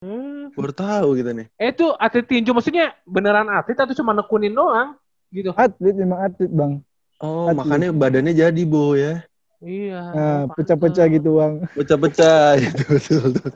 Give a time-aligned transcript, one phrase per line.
[0.00, 0.48] Hmm.
[0.56, 1.52] Baru tahu kita nih.
[1.60, 4.96] Eh itu atlet tinju maksudnya beneran atlet atau cuma nekunin doang
[5.28, 5.52] gitu?
[5.52, 6.80] Atlet memang atlet bang.
[7.20, 7.56] Oh, Atlet.
[7.60, 9.20] makanya badannya jadi, Bo ya.
[9.60, 10.00] Iya.
[10.16, 11.52] Nah, pecah-pecah gitu bang.
[11.76, 13.52] Pecah-pecah gitu, betul, betul.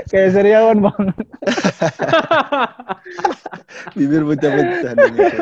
[0.08, 1.02] Kayak seriawan bang.
[3.92, 4.92] Bibir pecah-pecah.
[4.96, 5.40] gitu.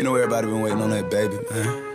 [0.00, 1.91] You know everybody been waiting on that baby, man.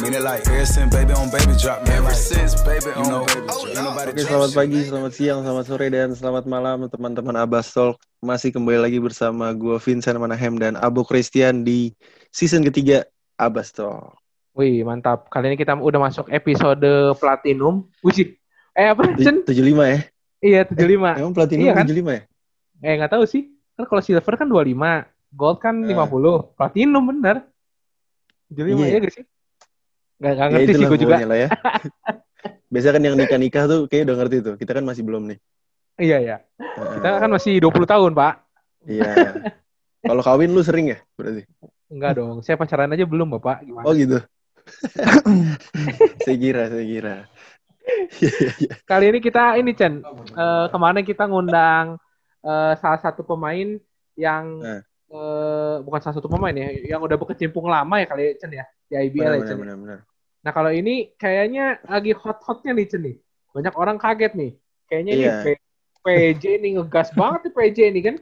[0.00, 2.00] Mean it like ever since baby on baby drop, man.
[2.00, 3.68] Ever since baby on know, baby drop.
[3.68, 8.00] Ain't nobody Oke, selamat pagi, selamat siang, selamat sore, dan selamat malam teman-teman Abbas Talk.
[8.18, 11.92] Masih kembali lagi bersama gue Vincent Manahem dan Abu Christian di
[12.32, 13.04] season ketiga
[13.36, 14.16] Abbas Talk.
[14.56, 15.28] Wih mantap.
[15.28, 16.80] Kali ini kita udah masuk episode
[17.20, 17.84] platinum.
[18.00, 18.40] Wih,
[18.72, 19.04] eh apa?
[19.20, 19.44] Cen?
[19.44, 19.98] Tu- 75 ya?
[20.40, 21.20] Iya 75.
[21.20, 21.84] Emang platinum Iya kan?
[21.84, 22.22] 75 ya?
[22.80, 23.52] Eh nggak tahu sih.
[23.76, 25.04] Kan kalau silver kan 25,
[25.36, 25.92] gold kan Eh.
[25.92, 27.44] 50, platinum bener.
[28.48, 28.96] 75 Iya.
[28.96, 29.24] ya gak sih?
[30.20, 31.16] Nggak, nggak Ya ngerti sih itulah gue juga.
[31.24, 31.48] lah ya.
[32.72, 34.54] Biasa kan yang nikah-nikah tuh kayak udah ngerti tuh.
[34.54, 35.38] Kita kan masih belum nih.
[35.98, 36.36] Iya iya.
[36.56, 36.92] Heeh.
[37.00, 38.34] Kita kan masih 20 tahun pak.
[38.86, 39.10] Iya.
[40.00, 41.44] Kalau kawin lu sering ya berarti?
[41.90, 42.40] Enggak dong.
[42.40, 43.64] Saya pacaran aja belum bapak.
[43.64, 43.84] Gimana?
[43.84, 44.20] Oh gitu.
[46.24, 47.16] saya kira, saya kira.
[48.90, 50.04] Kali ini kita ini Chen.
[50.30, 51.98] eh, kemarin kita ngundang
[52.40, 53.76] eh, salah satu pemain
[54.14, 54.80] yang Eh.
[55.10, 58.94] eh, bukan salah satu pemain ya, yang udah berkecimpung lama ya kali Chen ya di
[58.94, 59.58] IBL Benar, ya benar, Chen.
[59.58, 59.98] benar, benar.
[60.44, 61.60] Nah kalau ini kayaknya
[61.92, 63.14] lagi hot-hotnya nih Chen nih.
[63.54, 64.50] Banyak orang kaget nih.
[64.88, 65.18] Kayaknya Iya.
[65.18, 65.62] ini P-
[66.04, 68.16] PJ nih ngegas banget nih PJ nih kan.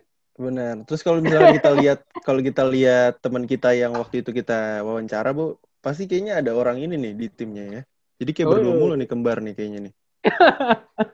[0.45, 0.75] Benar.
[0.87, 4.53] Terus kalau misalnya kita lihat kalau kita lihat teman kita yang waktu itu kita
[4.87, 5.43] wawancara, Bu,
[5.85, 7.81] pasti kayaknya ada orang ini nih di timnya ya.
[8.23, 8.53] Jadi kayak Oh.
[8.55, 9.93] berdua mulu nih kembar nih kayaknya nih.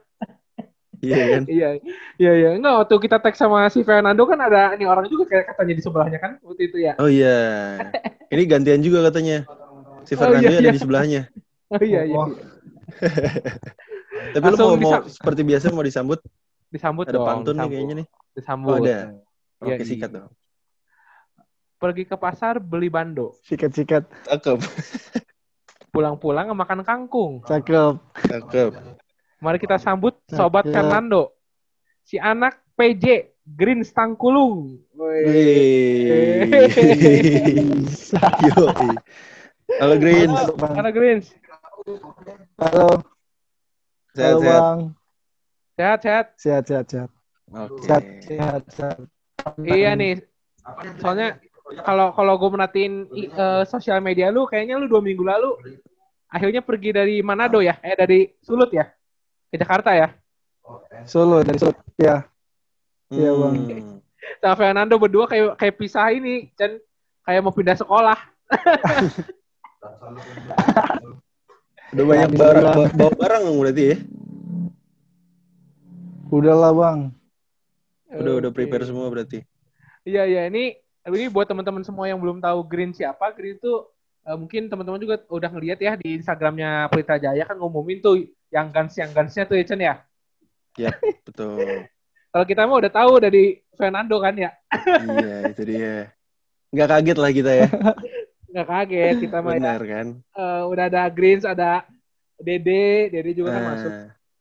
[1.05, 1.44] Iya kan?
[1.52, 1.66] iya,
[2.20, 2.48] iya, iya.
[2.56, 5.83] Enggak, waktu kita tag sama si Fernando kan ada ini orang juga kayak katanya di
[5.84, 6.92] sebelahnya kan waktu itu ya.
[6.98, 7.28] Oh iya.
[8.33, 9.46] Ini gantian juga katanya.
[10.05, 10.72] Si Oh, Fernando iya, ada iya.
[10.72, 11.20] di sebelahnya.
[11.69, 12.14] Oh iya, iya.
[12.14, 12.24] Iya.
[14.34, 16.20] Tapi lu Langsung mau, mau disam- seperti biasa mau disambut?
[16.69, 17.27] Disambut Ada dong.
[17.27, 17.73] pantun nih disambut.
[17.73, 18.06] kayaknya nih.
[18.34, 18.70] Disambut.
[18.70, 18.90] Oh, ada.
[18.95, 19.06] Iya,
[19.61, 19.84] Oke, iya.
[19.84, 20.28] sikat dong.
[21.74, 23.36] Pergi ke pasar beli bando.
[23.42, 24.05] Sikat-sikat.
[24.24, 24.58] Cakep.
[25.92, 27.45] Pulang-pulang makan kangkung.
[27.45, 27.95] Cakep.
[28.24, 28.70] Cakep.
[29.39, 30.73] Mari kita sambut Sobat Cakep.
[30.74, 31.23] Fernando.
[32.02, 33.05] Si anak PJ
[33.45, 34.80] Green Stangkulung.
[34.95, 36.48] Wih.
[36.48, 36.68] Wih.
[38.48, 38.64] Yo.
[39.64, 40.29] Halo Green.
[40.29, 40.77] Halo, Bang.
[40.92, 41.33] Greens.
[42.61, 43.01] Halo.
[44.14, 44.63] Sehat Halo sehat.
[44.63, 44.80] bang.
[45.75, 46.27] Sehat, sehat.
[46.36, 47.11] Sehat, sehat, sehat.
[47.51, 47.83] Oke.
[47.89, 48.98] Sehat, sehat, sehat.
[49.64, 50.20] Iya nih.
[51.01, 51.41] Soalnya
[51.83, 55.57] kalau kalau gue merhatiin eh, sosial media lu, kayaknya lu dua minggu lalu
[56.29, 57.81] akhirnya pergi dari Manado ya?
[57.81, 58.86] Eh dari Sulut ya?
[59.48, 60.13] Ke Jakarta ya?
[61.08, 61.75] Solo dari Solo.
[61.98, 62.29] Ya.
[63.11, 63.55] Iya, Bang.
[63.64, 63.98] Hmm.
[64.41, 66.81] Sama Fernando berdua kayak kayak pisah ini, dan
[67.25, 68.19] kayak mau pindah sekolah.
[71.95, 73.96] Udah banyak barang, bawa, bawa barang berarti ya?
[76.34, 76.98] Udahlah bang.
[78.14, 78.56] Udah udah Oke.
[78.58, 79.46] prepare semua berarti.
[80.02, 80.74] Iya iya ini
[81.06, 83.86] ini buat teman-teman semua yang belum tahu Green siapa, Green itu
[84.27, 88.74] eh, mungkin teman-teman juga udah ngeliat ya di Instagramnya Pelita Jaya kan ngumumin tuh yang
[88.74, 89.95] guns yang gunsnya tuh ya Chen ya.
[90.74, 90.90] Ya,
[91.22, 91.86] betul.
[92.34, 94.51] Kalau kita mah udah tahu dari Fernando kan ya.
[95.06, 96.11] iya, itu dia.
[96.74, 97.68] Nggak kaget lah kita ya.
[98.54, 99.58] Nggak kaget kita mah ya.
[99.58, 100.06] Benar kan?
[100.22, 101.82] Eh, udah ada Greens, ada
[102.38, 103.92] Dede, Dede juga kan Ah, masuk.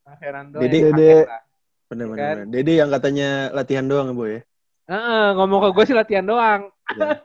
[0.06, 0.78] Nah, Fernando Dede.
[0.78, 1.10] yang Dede.
[1.90, 2.22] benar benar.
[2.22, 2.46] Kan?
[2.54, 4.42] Dede yang katanya latihan doang ya, Boy ya.
[4.84, 6.62] Heeh, ngomong ke gue sih latihan doang.
[6.94, 7.18] Ya.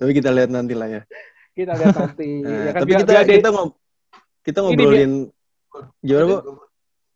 [0.00, 1.02] Tapi kita lihat nanti lah ya.
[1.60, 2.30] Kita lihat nanti.
[2.46, 3.70] Nah, ya kan tapi biar, kita biar kita ngob
[4.40, 5.12] kita Ini ngobrolin
[6.00, 6.36] gimana, Bu?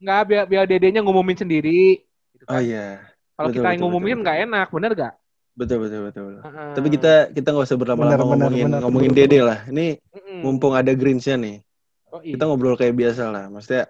[0.05, 2.05] nggak biar, biar Dedenya ngumumin sendiri.
[2.37, 2.61] Gitu Oh kan.
[2.61, 3.01] iya.
[3.41, 5.15] Kalau kita yang ngumumin nggak enak, bener gak?
[5.55, 6.25] Betul betul betul.
[6.43, 6.75] Heeh.
[6.75, 8.81] Tapi kita kita nggak usah berlama-lama ngomongin benar.
[8.83, 9.59] ngomongin Dede lah.
[9.71, 10.03] Ini
[10.43, 11.63] mumpung ada greensnya nih.
[12.11, 12.35] Oh, iya.
[12.35, 13.45] Kita ngobrol kayak biasa lah.
[13.51, 13.87] Maksudnya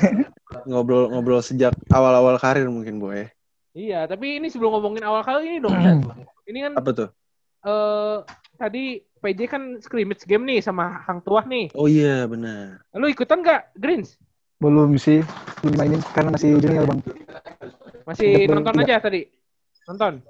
[0.70, 3.26] ngobrol ngobrol sejak awal-awal karir mungkin, Boy.
[3.72, 5.74] Iya, tapi ini sebelum ngomongin awal kali ini dong.
[5.74, 5.98] Chan.
[6.46, 7.08] ini kan Apa tuh?
[7.62, 8.16] eh
[8.58, 11.70] tadi PJ kan scrimmage game nih sama Hang Tuah nih.
[11.78, 12.82] Oh iya, benar.
[12.94, 14.18] Lu ikutan nggak Greens?
[14.58, 15.22] Belum sih.
[15.62, 17.00] Belum mainin karena masih junior bang.
[18.06, 19.30] Masih nonton aja tadi?
[19.86, 20.22] Nonton?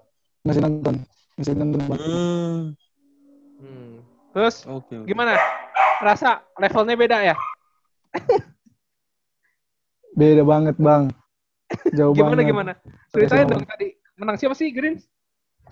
[0.42, 0.94] Masih nonton.
[1.38, 2.00] Masih nonton bang.
[2.02, 2.62] Hmm.
[3.62, 3.92] Hmm.
[4.34, 4.94] Terus Oke.
[4.98, 5.06] oke.
[5.06, 5.38] gimana?
[6.02, 7.34] Rasa levelnya beda ya?
[10.12, 11.08] Beda banget bang.
[11.96, 12.50] Jauh Gimana banget.
[12.52, 12.72] gimana?
[13.08, 13.96] Ceritain Jauh dong tadi.
[14.20, 15.08] Menang siapa sih Greens?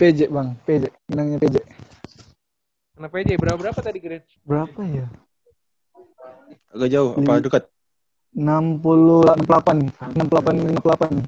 [0.01, 0.57] PJ bang.
[0.65, 0.89] PJ.
[1.13, 1.57] Menangnya PJ.
[2.97, 4.25] Menang PJ berapa berapa tadi Greens?
[4.49, 5.07] Berapa ya?
[6.73, 7.65] Agak jauh apa dekat?
[8.33, 9.93] 68.
[10.17, 10.81] 68.
[10.81, 11.21] 58.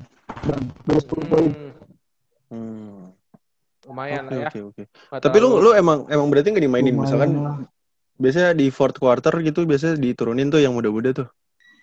[0.48, 0.64] Bang.
[0.88, 1.50] 20 poin.
[1.52, 1.72] Hmm.
[2.48, 3.01] Hmm.
[3.82, 4.48] Lumayan Oke lah ya.
[4.48, 4.82] oke oke.
[4.86, 7.56] Nggak Tapi lu lu emang emang berarti nggak dimainin Lumayan misalkan lah.
[8.14, 11.28] biasanya di fourth quarter gitu biasanya diturunin tuh yang muda-muda tuh.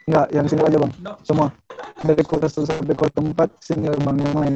[0.10, 0.94] Enggak, yang sini aja bang.
[1.22, 1.48] Semua.
[2.02, 4.56] Dari kuarter satu sampai kuarter empat senior bang yang main.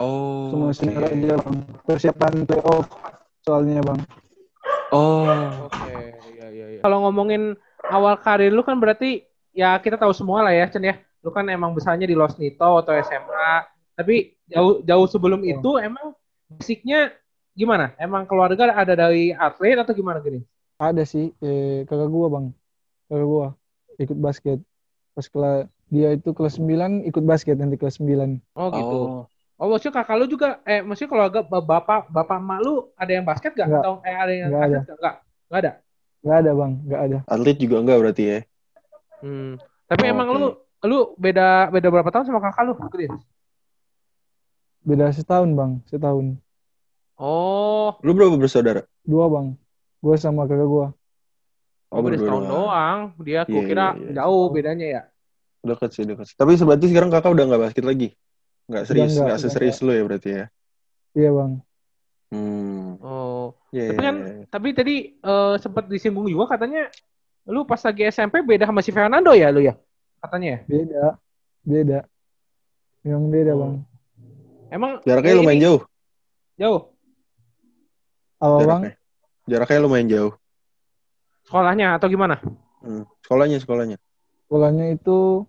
[0.00, 0.48] Oh.
[0.54, 1.56] Semua senior aja bang.
[1.84, 2.86] Persiapan playoff
[3.44, 4.00] soalnya bang.
[4.94, 5.28] Oh.
[5.68, 6.80] Oke, iya iya iya.
[6.80, 7.58] Kalau ngomongin
[7.90, 10.96] awal karir lu kan berarti ya kita tahu semua lah ya, Chen ya.
[11.20, 13.68] Lu kan emang besarnya di Los Nito atau SMA.
[13.94, 15.48] Tapi jauh jauh sebelum Oh.
[15.48, 16.14] itu emang
[16.48, 17.12] basicnya
[17.52, 17.92] gimana?
[17.96, 20.40] Emang keluarga ada dari atlet atau gimana gini?
[20.80, 22.46] Ada sih eh, kakak gua bang.
[23.06, 23.46] Kakak gua
[23.96, 24.58] ikut basket.
[25.12, 28.38] Pas kelas dia itu kelas 9 ikut basket nanti kelas 9.
[28.54, 28.96] Oh gitu.
[28.96, 29.22] Oh.
[29.60, 33.28] Oh, maksudnya kakak lu juga, eh maksudnya keluarga ba- bapak bapak emak lu ada yang
[33.28, 33.68] basket gak?
[33.68, 33.82] Nggak.
[33.84, 34.96] Atau eh ada yang Nggak atlet gak?
[34.96, 35.14] Nggak,
[35.50, 35.72] nggak ada.
[36.20, 37.18] Nggak ada bang, nggak ada.
[37.28, 38.38] Atlet juga enggak berarti ya?
[39.20, 39.52] Hmm.
[39.84, 40.36] Tapi Oh, emang oke.
[40.40, 40.46] lu
[40.80, 42.74] lu beda beda berapa tahun sama kakak lu?
[42.88, 43.12] Chris?
[44.80, 46.40] Beda setahun bang, setahun.
[47.20, 48.88] Oh, Lu berapa bersaudara?
[49.04, 49.52] Dua bang.
[50.00, 50.86] Gua sama kakak gua.
[51.90, 52.98] oh beda setahun doang.
[53.20, 54.12] Dia gua Iya, kira iya, iya.
[54.16, 55.02] jauh bedanya ya.
[55.60, 56.32] Dekat sih, dekat.
[56.32, 58.08] Tapi berarti sekarang kakak udah nggak basket lagi?
[58.64, 60.44] Nggak serius, nggak, seserius lu ya berarti ya?
[61.12, 61.52] Iya bang.
[62.30, 62.88] Hmm.
[63.02, 64.34] Oh, Iya, Tapi kan- iya.
[64.48, 66.88] tapi tadi eh, sempat disinggung juga katanya
[67.46, 69.74] lu pas lagi SMP beda sama si Fernando ya lu ya?
[70.22, 70.58] Katanya ya.
[70.64, 71.04] Beda.
[71.60, 71.98] Beda.
[73.02, 73.58] Memang beda Oh.
[73.60, 73.74] bang.
[74.70, 75.80] Emang Jaraknya eh, lumayan ini jauh.
[76.56, 76.80] Jauh.
[78.38, 78.80] Apa bang?
[79.50, 79.78] Jaraknya.
[79.82, 80.32] Lumayan jauh.
[81.44, 82.38] Sekolahnya atau gimana?
[82.80, 83.04] Hmm.
[83.26, 83.98] Sekolahnya, sekolahnya.
[84.46, 85.44] Sekolahnya itu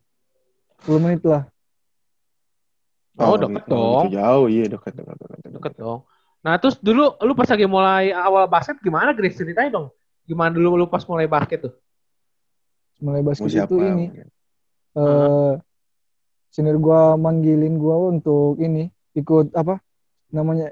[0.83, 1.45] 10 menit lah.
[3.21, 4.05] Oh, deket gitu dong.
[4.09, 5.51] jauh, iya dekat, dekat, dekat, dekat.
[5.53, 5.99] Deket dong.
[6.41, 9.37] Nah, terus dulu lu pas lagi mulai awal basket gimana, Grace?
[9.37, 9.93] Ceritain dong.
[10.25, 11.73] Gimana dulu lu pas mulai basket tuh?
[12.97, 13.69] Mulai Mau basket siapa?
[13.69, 14.05] itu ini.
[14.91, 15.53] eh
[16.51, 19.79] senior gua manggilin gua untuk ini ikut apa
[20.29, 20.71] namanya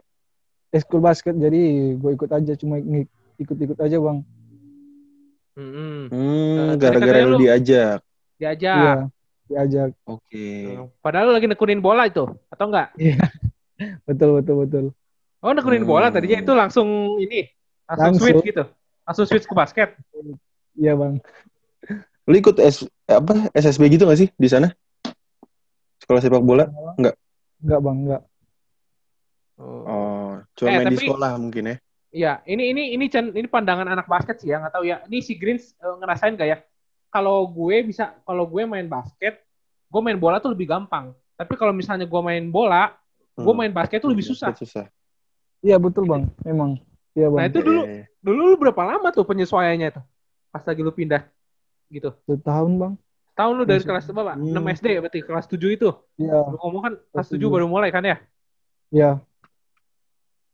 [0.70, 1.60] ekskul basket jadi
[1.98, 2.80] gua ikut aja cuma
[3.36, 4.20] ikut-ikut aja bang
[5.60, 8.00] Hmm, Hmm, Eh, gara-gara lu diajak.
[8.40, 8.80] diajak.
[8.80, 8.96] iya
[9.46, 10.48] diajak Oke.
[10.64, 12.96] Hmm, Padahal lu lagi nekunin bola itu, atau enggak?
[14.08, 14.86] betul betul betul
[15.40, 15.92] Oh, nekunin Hmm.
[15.92, 16.88] bola tadinya itu langsung
[17.20, 17.48] ini,
[17.88, 18.24] langsung, Langsung.
[18.24, 18.64] switch gitu.
[19.04, 19.90] Langsung switch ke basket.
[20.76, 21.20] iya bang
[22.24, 24.72] Lu ikut S apa SSB gitu gak sih di sana?
[26.00, 26.68] Sekolah sepak bola?
[26.96, 27.16] enggak
[27.62, 28.24] bang enggak
[29.60, 29.84] Oh.
[29.84, 31.76] Oh, cuma Eh, main di tapi- sekolah mungkin ya.
[32.10, 35.04] Iya, ini ini ini ini pandangan anak basket sih ya, nggak tahu ya.
[35.04, 36.58] Ini si Greens eh, ngerasain gak ya?
[37.12, 39.44] Kalau gue bisa, kalau gue main basket,
[39.86, 41.12] gue main bola tuh lebih gampang.
[41.36, 42.96] Tapi kalau misalnya gue main bola,
[43.36, 43.60] gue Hmm.
[43.60, 44.56] main basket tuh lebih susah.
[44.56, 44.88] Susah.
[45.60, 46.80] iya betul bang memang
[47.12, 48.06] iya Nah bang itu dulu, Iya, iya.
[48.24, 50.04] dulu lu berapa lama tuh penyesuaiannya tuh?
[50.48, 51.28] Pas lagi lu pindah
[51.92, 52.16] gitu.
[52.24, 52.94] setahun bang
[53.40, 54.36] Tahun lu dari kelas berapa?
[54.36, 54.52] Hmm.
[54.52, 55.90] 6 SD berarti kelas 7 itu.
[56.20, 57.48] iya Lu ngomong kan kelas Kelas 7 tujuh.
[57.48, 58.20] baru mulai kan ya?
[58.92, 59.12] iya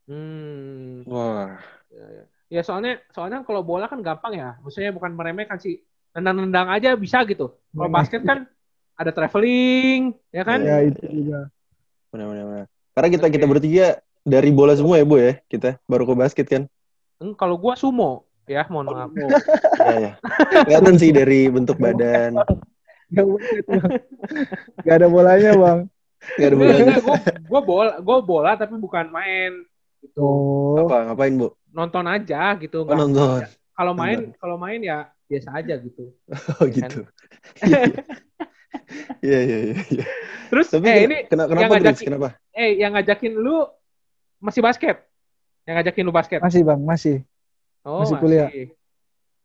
[0.05, 1.01] Hmm.
[1.09, 1.57] Wah.
[1.89, 2.23] Ya, ya.
[2.45, 4.53] Ya, soalnya soalnya kalau bola kan gampang ya.
[4.61, 5.81] Maksudnya bukan meremehkan sih.
[6.13, 7.57] Nendang-nendang aja bisa gitu.
[7.73, 8.45] Kalau basket kan
[8.95, 10.61] ada traveling, ya kan?
[10.61, 11.49] ya itu juga
[12.13, 12.65] Benar benar benar.
[12.95, 13.33] Karena kita Oke.
[13.33, 13.85] kita bertiga
[14.21, 15.35] dari bola semua ya, Bu ya.
[15.49, 16.63] Kita baru ke basket kan.
[17.19, 19.09] Hmm, Kalau gua sumo, ya mohon maaf.
[19.85, 20.11] Iya, ya.
[20.63, 22.37] Kelihatan sih dari bentuk badan.
[23.17, 23.29] Bang.
[24.79, 25.79] Nggak ada bolanya bang
[26.25, 26.85] Enggak ada bolanya.
[27.45, 29.61] gua bola, gua bola tapi bukan main.
[29.99, 30.17] Gitu.
[30.17, 31.11] oh Apa?
[31.11, 31.47] Ngapain, Bu?
[31.69, 32.81] Nonton aja gitu.
[32.81, 33.45] Oh, nonton.
[33.71, 36.13] Kalau main, kalau main ya biasa aja gitu.
[36.55, 37.05] Oh, gitu.
[39.19, 39.75] Iya, iya, iya.
[39.89, 40.05] iya.
[40.47, 41.81] Terus Tapi eh ini kena- yang kenapa, Gris?
[41.81, 42.29] ngajakin- Kenapa?
[42.51, 43.57] eh yang ngajakin lu
[44.37, 44.95] masih basket?
[45.63, 46.39] Yang ngajakin lu basket?
[46.39, 47.15] masih bang masih
[47.81, 48.49] Oh, masih kuliah.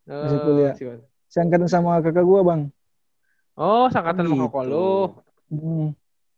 [0.05, 0.73] Oh, Masih kuliah.
[0.75, 2.61] masih- seangkatan sama kakak gua bang
[3.61, 4.45] Oh, sangkatan sama Gitu.
[4.49, 4.89] koko lu.
[5.53, 5.89] hmm.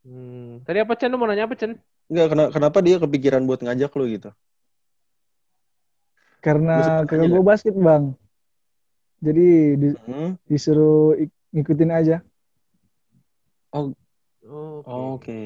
[0.02, 0.50] Hmm.
[0.67, 1.07] Tadi apa Chen?
[1.07, 1.79] Lu mau nanya apa Chen?
[2.11, 4.31] Enggak, kena- kenapa dia kepikiran buat ngajak lu gitu?
[6.43, 8.19] Karena kakak aja gua basket bang
[9.23, 9.47] jadi
[9.79, 10.35] di- Hmm?
[10.45, 12.17] disuruh ik- ngikutin aja
[13.71, 13.87] Oke.
[14.83, 15.43] Oke.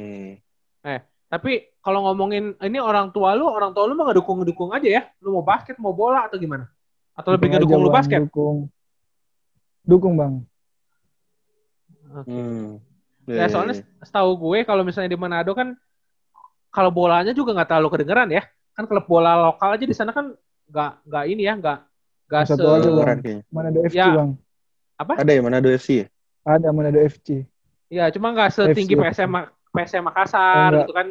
[1.29, 5.03] Tapi kalau ngomongin ini orang tua lu, orang tua lu mah ngedukung-ngedukung aja ya.
[5.21, 6.67] Lu mau basket, mau bola atau gimana?
[7.13, 7.99] Atau lebih Dukung ngedukung aja, lu Bang.
[8.01, 8.21] basket?
[8.25, 8.57] dukung
[9.85, 10.35] dukung bang
[12.13, 12.31] Oke.
[12.31, 12.79] Hmm.
[13.27, 15.75] Ya soalnya setahu gue kalau misalnya di Manado kan
[16.71, 18.43] kalau bolanya juga nggak terlalu kedengeran ya.
[18.77, 20.37] Kan klub bola lokal aja di sana kan
[20.69, 21.79] nggak nggak ini ya, nggak
[22.29, 22.99] nggak se Satu aja, Bang.
[23.03, 23.43] keren kayaknya.
[23.51, 24.07] mana ada FC Ya.
[24.13, 24.31] bang
[24.97, 26.07] Ada ya Manado FC ya?
[26.47, 27.29] ada mana ada FC
[27.87, 29.03] Ya, cuma nggak setinggi FC.
[29.23, 29.31] PSM
[29.71, 30.81] PSM Makassar Enggak.
[30.83, 31.07] gitu kan.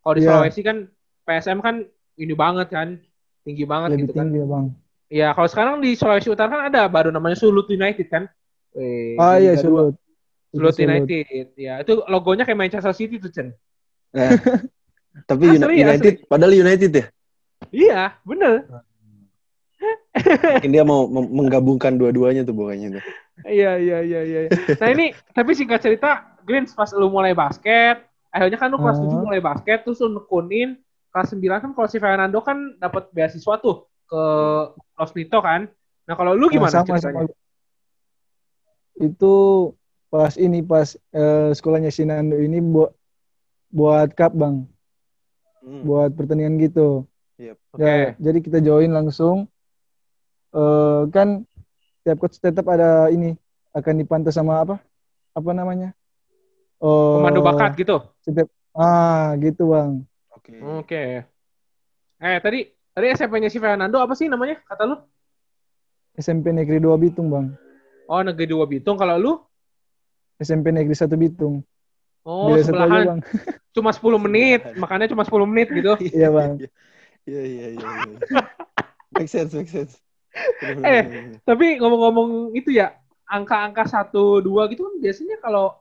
[0.00, 0.28] Kalau di Iya.
[0.30, 0.76] Sulawesi kan
[1.24, 1.74] PSM kan
[2.14, 2.88] ini banget kan,
[3.42, 4.24] tinggi banget lebih gitu kan.
[4.28, 4.66] tinggi bang
[5.08, 8.24] Iya, kalau sekarang di Sulawesi Utara kan ada baru namanya Sulut United kan.
[8.74, 9.94] Wih, ah iya sulut
[10.54, 11.46] Sulut United.
[11.58, 13.50] Ya, itu logonya kayak Manchester City tuh, Chen.
[14.14, 14.30] Nah,
[15.30, 17.04] tapi Asli, Uni- United, padahal United ya?
[17.74, 18.70] Iya, bener.
[20.14, 23.04] Mungkin dia mau menggabungkan dua-duanya tuh pokoknya tuh.
[23.42, 24.40] Iya iya iya iya.
[24.78, 29.10] Nah ini tapi singkat cerita, Greens pas lu mulai basket, akhirnya kan lu kelas Ah.
[29.10, 30.78] 7 mulai basket, terus lu nekunin
[31.10, 34.22] kelas 9 kan kalau si Fernando kan dapat beasiswa tuh ke
[34.94, 35.66] Los Nito kan.
[36.06, 37.26] Nah kalau lu gimana Nah, sama, ceritanya?
[37.26, 37.34] sama.
[39.02, 39.34] Itu
[40.14, 42.94] pas ini pas eh, sekolahnya Sinando ini buat
[43.74, 44.62] buat cup bang,
[45.58, 45.82] Hmm.
[45.82, 47.08] buat pertandingan gitu.
[47.40, 47.56] Yep.
[47.74, 47.82] Oke.
[47.82, 49.50] Ya, jadi kita join langsung.
[50.54, 51.42] Eh kan
[52.06, 53.34] tiap coach tetap ada ini
[53.74, 54.76] akan dipantau sama apa?
[55.34, 55.90] Apa namanya?
[56.78, 57.98] Oh, Komando bakat gitu.
[58.22, 60.06] Setiap ah gitu bang.
[60.30, 60.54] Oke.
[60.62, 61.02] Oke.
[62.22, 64.62] Eh tadi tadi SMP-nya si Fernando apa sih namanya?
[64.62, 64.94] Kata lu?
[66.14, 67.50] SMP Negeri 2 Bitung bang.
[68.06, 68.94] Oh Negeri 2 Bitung.
[68.94, 69.32] Kalau lu?
[70.38, 71.62] SMP Negeri 1 Bitung.
[72.24, 73.04] Oh Beda satu aja, sebelahan.
[73.06, 73.20] bang.
[73.76, 74.60] Cuma 10 menit.
[74.82, 75.92] Makanya cuma 10 menit gitu.
[76.16, 76.56] Iya, Bang.
[77.26, 77.88] Iya iya iya.
[78.00, 78.40] iya.
[79.12, 79.98] Make sense, make sense.
[80.60, 81.02] Bener, bener, Eh.
[81.04, 81.40] bener, bener.
[81.42, 85.74] Tapi ngomong-ngomong itu ya, angka-angka 1, 2 gitu kan biasanya kalau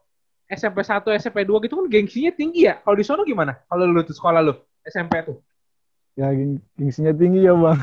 [0.47, 2.79] SMP 1, SMP 2 gitu kan gengsinya tinggi ya.
[2.81, 3.55] Kalau di sono gimana?
[3.67, 5.37] Kalau lu tuh sekolah lu, SMP tuh.
[6.13, 7.79] Ya geng gengsinya tinggi ya bang.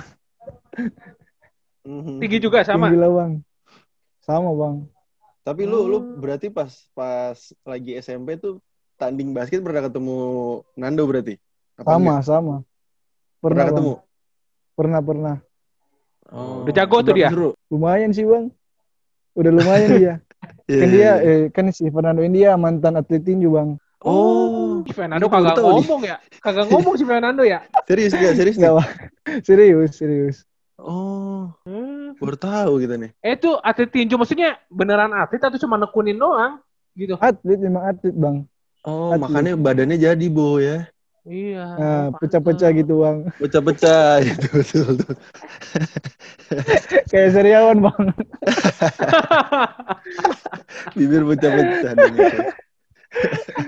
[1.85, 2.21] Mhm.
[2.21, 2.89] Tinggi juga sama.
[2.89, 3.33] Tinggi lah bang.
[4.23, 4.77] Sama bang.
[5.41, 6.03] Tapi lu lu Oh.
[6.17, 8.61] berarti pas pas lagi SMP tuh
[8.95, 10.17] tanding basket pernah ketemu
[10.77, 11.41] Nando berarti?
[11.75, 12.21] Apa Sama enggak?
[12.23, 12.57] sama.
[13.41, 13.69] Pernah, Pernah, Bang.
[13.73, 13.95] ketemu?
[14.77, 15.37] Pernah pernah.
[16.31, 16.63] Oh.
[16.63, 17.29] Udah jago tuh dia?
[17.29, 17.51] seru?
[17.69, 18.53] Lumayan sih bang.
[19.33, 20.15] Udah lumayan dia.
[20.71, 21.33] Iya, Kan iya, dia iya.
[21.37, 23.75] eh, kan si Fernando ini dia mantan atlet tinju bang.
[24.01, 25.67] Oh, Si Fernando kagak nih.
[25.67, 26.17] ngomong ya.
[26.41, 27.61] Kagak ngomong si Fernando ya.
[27.91, 28.39] serius gak?
[28.39, 28.79] Serius bang.
[29.43, 30.37] serius serius.
[30.81, 32.17] Oh, Hmm.
[32.17, 33.11] baru tahu kita nih.
[33.21, 36.61] Eh itu atlet tinju maksudnya beneran atlet atau cuma nekunin doang?
[36.97, 37.17] Gitu.
[37.21, 38.37] Atlet memang atlet bang.
[38.81, 39.21] Oh, Atlet.
[39.21, 40.89] makanya badannya jadi, Bo ya.
[41.29, 41.65] Iya.
[41.77, 43.29] Nah, oh, pecah-pecah gitu bang.
[43.37, 45.15] Pecah-pecah gitu betul, betul.
[47.13, 48.01] Kayak seriawan bang.
[50.97, 52.25] Bibir pecah-pecah gitu.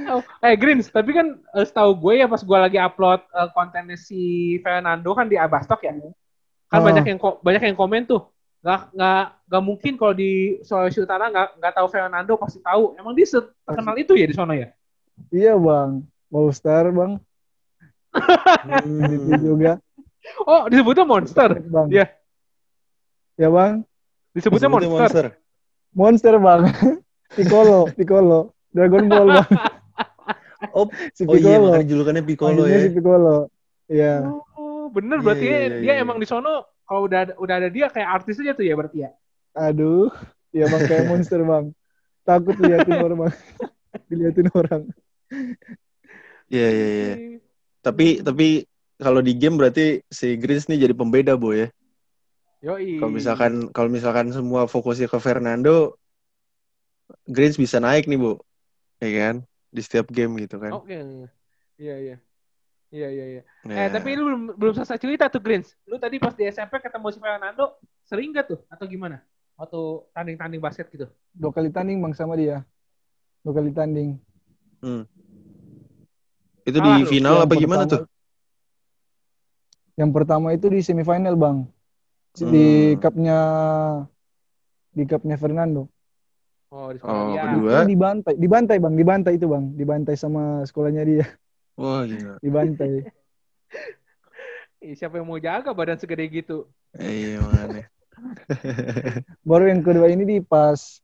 [0.09, 3.99] Oh, eh Greens, tapi kan eh, setahu gue ya pas gue lagi upload eh, kontennya
[3.99, 5.92] si Fernando kan di Abastok ya.
[6.73, 6.87] Kan Oh.
[6.88, 8.25] banyak yang banyak yang komen tuh.
[8.62, 12.95] Gak, nggak nggak mungkin kalau di Sulawesi Utara nggak nggak tahu Fernando pasti tahu.
[12.97, 13.26] Emang dia
[13.67, 14.69] terkenal itu ya di sana ya?
[15.29, 16.00] Iya bang.
[16.50, 17.21] Star bang.
[18.12, 19.12] Hmm.
[19.12, 19.76] Itu juga.
[20.47, 21.61] Oh disebutnya monster.
[21.69, 21.91] Bang.
[21.91, 22.07] Iya.
[23.37, 23.83] Ya bang.
[24.33, 25.25] Disebutnya Sebutnya monster.
[25.93, 26.61] Monster bang.
[27.33, 28.41] Piccolo, Piccolo.
[28.73, 29.50] Dragon Ball bang.
[30.73, 31.67] Oh, Si oh iya, Piccolo.
[31.75, 32.85] makanya julukannya Piccolo Panggilnya ya.
[32.87, 33.37] si Piccolo.
[33.91, 34.14] Iya.
[34.31, 34.45] Oh
[34.93, 36.03] bener Iya, berarti ya, iya, dia iya.
[36.05, 38.99] emang di sono kalau udah ada- udah ada dia kayak artis aja tuh ya berarti
[39.09, 39.11] ya.
[39.57, 40.13] Aduh.
[40.53, 41.73] Iya bang kayak monster bang.
[42.23, 43.35] Takut liatin orang bang.
[44.09, 44.83] Diliatin orang.
[46.53, 47.15] Iya, iya, iya.
[47.81, 48.69] Tapi tapi
[49.01, 51.73] kalau di game berarti si Greens nih jadi pembeda, Bo ya.
[52.63, 53.01] Yoi.
[53.01, 55.97] Kalau misalkan kalau misalkan semua fokusnya ke Fernando,
[57.27, 58.39] Greens bisa naik nih, Bu.
[59.03, 59.35] Ya kan?
[59.73, 60.77] Di setiap game gitu kan.
[60.77, 61.01] Oke.
[61.81, 62.17] Iya iya.
[62.93, 63.43] Iya iya iya.
[63.65, 65.73] Nah, Eh tapi lu belum belum selesai cerita tuh Greens.
[65.89, 69.25] Lu tadi pas di SMP ketemu si Fernando sering gak tuh atau gimana?
[69.57, 69.81] Waktu
[70.13, 71.09] tanding-tanding basket gitu.
[71.33, 72.61] Dua kali tanding bang sama dia.
[73.41, 74.21] Dua kali tanding.
[76.63, 78.01] itu kalah di final apa gimana pertama- tuh?
[79.95, 81.59] Yang pertama itu di semifinal bang.
[82.35, 83.01] Di Hmm.
[83.01, 83.39] cupnya
[84.91, 85.89] di cupnya Fernando.
[86.69, 87.43] Oh di Oh, sekolah dia.
[87.47, 87.71] kedua.
[87.73, 91.25] Itu dibantai, dibantai bang, dibantai itu bang, dibantai sama sekolahnya dia,
[91.75, 92.37] Wah, gila.
[92.38, 93.09] dibantai.
[94.93, 96.67] Siapa yang mau jaga badan segede gitu?
[96.93, 97.85] Eh, iya, makanya.
[99.49, 101.00] Baru yang kedua ini di pas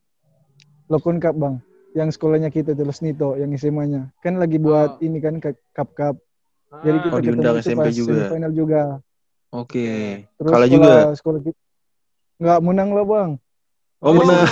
[0.86, 1.54] Lokon Cup bang,
[1.92, 4.08] yang sekolahnya kita tuh Los Nito, yang SMA-nya.
[4.18, 5.00] Kan lagi buat Oh.
[5.00, 6.14] ini kan cup cup.
[6.78, 8.12] Jadi Ah, kita Oh, diundang SMP pas juga.
[8.28, 8.80] semifinal juga.
[9.48, 9.88] Oke.
[10.36, 10.92] Terus Kalah sekolah, juga.
[11.16, 11.58] Sekolah kita
[12.38, 13.30] nggak menang lah bang.
[13.98, 14.12] Oh, Oh.
[14.14, 14.36] benar.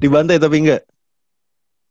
[0.00, 0.82] Dibantai tapi enggak.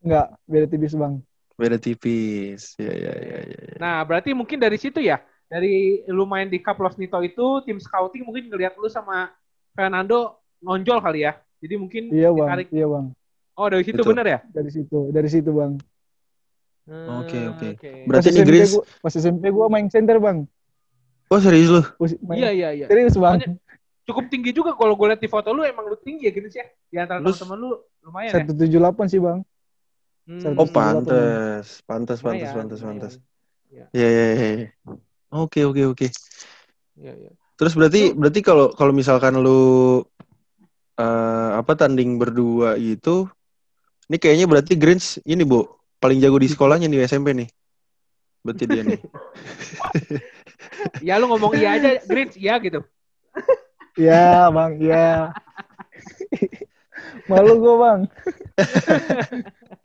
[0.01, 1.13] Nggak beda tipis bang.
[1.59, 2.79] Beda tipis.
[2.79, 3.57] Ya, ya, ya, ya.
[3.67, 3.75] ya.
[3.83, 5.19] Nah, berarti mungkin dari situ ya.
[5.49, 9.33] Dari lu main di Cup Los Nito itu, tim scouting mungkin ngelihat lu sama
[9.75, 11.35] Fernando nonjol kali ya.
[11.59, 12.67] Jadi mungkin Iya bang, ditarik.
[12.71, 13.05] iya bang.
[13.59, 14.39] Oh, dari situ bener ya?
[14.47, 15.75] Dari situ, dari situ bang.
[16.87, 17.67] Hmm, Oke, oke.
[17.75, 17.91] oke.
[18.07, 20.47] Berarti pas ini Greens- gua, pas SMP gua main center bang.
[21.29, 21.81] Oh, serius lu?
[22.33, 22.85] Iya, iya, iya.
[22.87, 23.37] Serius bang.
[23.43, 23.49] Soalnya
[24.09, 26.63] cukup tinggi juga kalau gue lihat di foto lu emang lu tinggi ya gitu sih
[26.63, 26.67] ya.
[26.89, 27.69] Di antara teman-teman lu
[28.01, 28.33] lumayan ya.
[28.41, 29.39] Satu tujuh delapan sih bang.
[30.29, 30.93] Hmm, Oh, tujuh delapan.
[31.01, 31.65] pantes.
[31.89, 33.01] Pantes, pantes, lumayan, pantes, lumayan.
[33.01, 33.13] pantes.
[33.73, 34.47] Ya, ya, ya.
[34.61, 34.67] ya.
[35.33, 36.07] Oke, oke, oke.
[36.93, 37.31] Iya, iya.
[37.57, 39.99] Terus berarti berarti kalau kalau misalkan lu
[41.01, 43.27] eh, apa tanding berdua gitu,
[44.07, 45.65] ini kayaknya berarti Greens ini bu
[45.99, 47.49] paling jago di sekolahnya nih SMP nih.
[48.45, 48.99] Berarti dia nih.
[50.99, 52.83] Ya lu ngomong iya aja, Greens iya gitu.
[53.99, 55.31] Iya bang, iya.
[57.29, 58.01] Malu gue bang.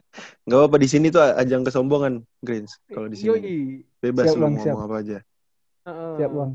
[0.45, 2.77] Gak apa-apa di sini tuh ajang kesombongan, Greens.
[2.87, 3.57] Kalau di sini Yoi.
[3.99, 4.77] bebas Siap, lu Bang, ngomong siap.
[4.79, 5.17] apa aja.
[5.85, 6.13] Heeh.
[6.17, 6.51] Siap bang.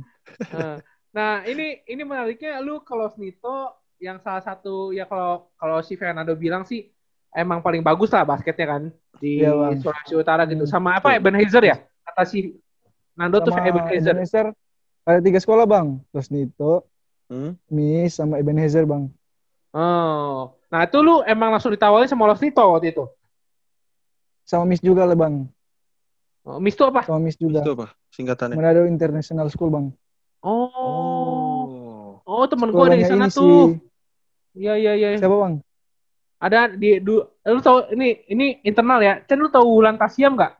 [0.51, 0.77] Heeh.
[1.11, 6.33] Nah, ini ini menariknya lu kalau Snito yang salah satu ya kalau kalau si Fernando
[6.33, 6.89] bilang sih
[7.31, 8.83] emang paling bagus lah basketnya kan
[9.19, 9.77] di Iya, Bang.
[9.83, 10.65] Sulawesi Utara gitu.
[10.65, 10.71] Hmm.
[10.71, 11.77] Sama apa Ebenezer ya?
[12.07, 12.55] Kata si
[13.13, 14.15] Nando tuh Sama Ebenezer.
[14.15, 14.47] Ebenezer.
[15.03, 15.99] Ada tiga sekolah bang.
[16.11, 16.87] Terus Nito,
[17.31, 17.55] Hmm?
[17.71, 19.07] Miss, sama Ebenezer bang.
[19.71, 20.51] Oh.
[20.67, 23.07] Nah, itu lu emang langsung ditawarin sama Los Nito waktu itu.
[24.51, 25.47] Sama Miss juga lah bang.
[26.43, 27.07] Oh, Miss itu apa?
[27.07, 27.63] Sama Miss juga.
[27.63, 28.59] Itu apa singkatannya?
[28.59, 29.87] Manado International School bang.
[30.43, 30.67] Oh.
[30.75, 32.11] Oh.
[32.27, 33.79] Oh, temen gua ada di sana tuh.
[33.79, 33.79] si-
[34.59, 35.09] Iya, iya, iya.
[35.15, 35.63] Siapa bang?
[36.43, 39.23] Ada di du, lu tau ini ini internal ya.
[39.23, 40.59] Cen lu tahu Wulan Tasiam nggak?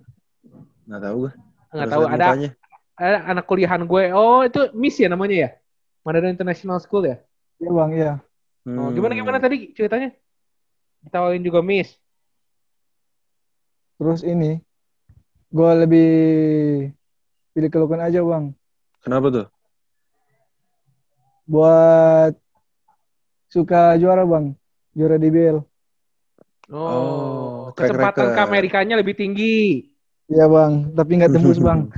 [0.87, 1.33] Nggak tahu gue.
[1.75, 2.03] Nggak tahu.
[2.07, 2.27] Ada
[2.95, 4.05] ada anak kuliahan gue.
[4.15, 5.51] Oh, itu Miss ya namanya ya?
[6.07, 7.17] Manado International School ya?
[7.59, 8.13] Iya bang, iya.
[8.71, 10.15] Oh, gimana gimana tadi ceritanya?
[11.03, 11.97] Ditawarin juga Miss.
[14.01, 14.57] Terus ini,
[15.53, 16.11] gue lebih
[17.53, 18.57] pilih kelukan aja bang.
[19.05, 19.47] Kenapa tuh?
[21.45, 22.33] Buat
[23.53, 24.57] suka juara bang,
[24.97, 25.61] juara DBL.
[26.73, 28.33] Oh, Oh, record.
[28.33, 29.85] ke Amerikanya lebih tinggi.
[30.31, 31.93] Iya bang, tapi nggak tembus bang.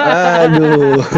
[0.00, 0.96] Aduh.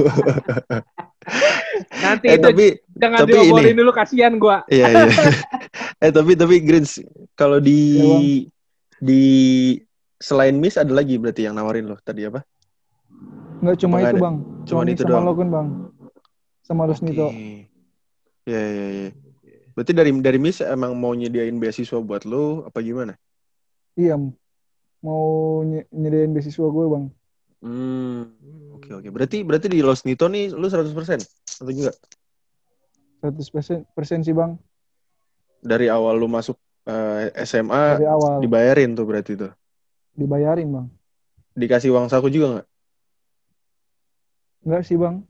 [2.05, 2.67] Nanti eh itu tapi
[2.99, 4.61] jangan tapi dulu kasihan gua.
[4.69, 5.09] iya iya.
[6.05, 7.01] eh tapi tapi Greens
[7.33, 8.54] kalau di Bang.
[9.05, 9.25] Di
[10.17, 12.41] selain Miss ada lagi berarti yang nawarin lo tadi apa?
[13.61, 14.25] Nggak cuma Nggak itu ada.
[14.25, 15.25] bang, Cuman cuma itu sama doang.
[15.29, 15.67] Logan bang,
[16.65, 17.29] sama Rusnito.
[17.29, 17.69] Oke.
[18.45, 19.09] Iya iya iya.
[19.77, 23.13] Berarti dari dari Miss emang mau nyediain beasiswa buat lo apa gimana?
[23.99, 24.17] Iya,
[25.05, 25.25] mau
[25.67, 27.05] ny- nyediain beasiswa gue bang.
[27.65, 28.29] Hmm.
[28.77, 29.09] Oke oke.
[29.09, 31.21] Berarti berarti di Los Nito nih lu 100%
[31.61, 31.97] atau enggak?
[33.25, 34.53] 100 persen, persen sih bang
[35.65, 39.53] Dari awal lu masuk eh, SMA dari awal dibayarin tuh berarti tuh.
[40.15, 40.87] dibayarin bang.
[41.55, 42.67] Dikasih uang saku juga nggak?
[44.65, 45.21] Enggak sih bang,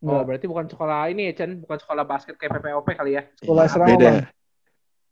[0.00, 0.24] Oh, Nggak.
[0.32, 3.22] berarti bukan sekolah ini ya, Chen, bukan sekolah basket kayak PPOP kali ya.
[3.36, 4.08] Sekolah Iya, asrama, beda.
[4.08, 4.18] Bang.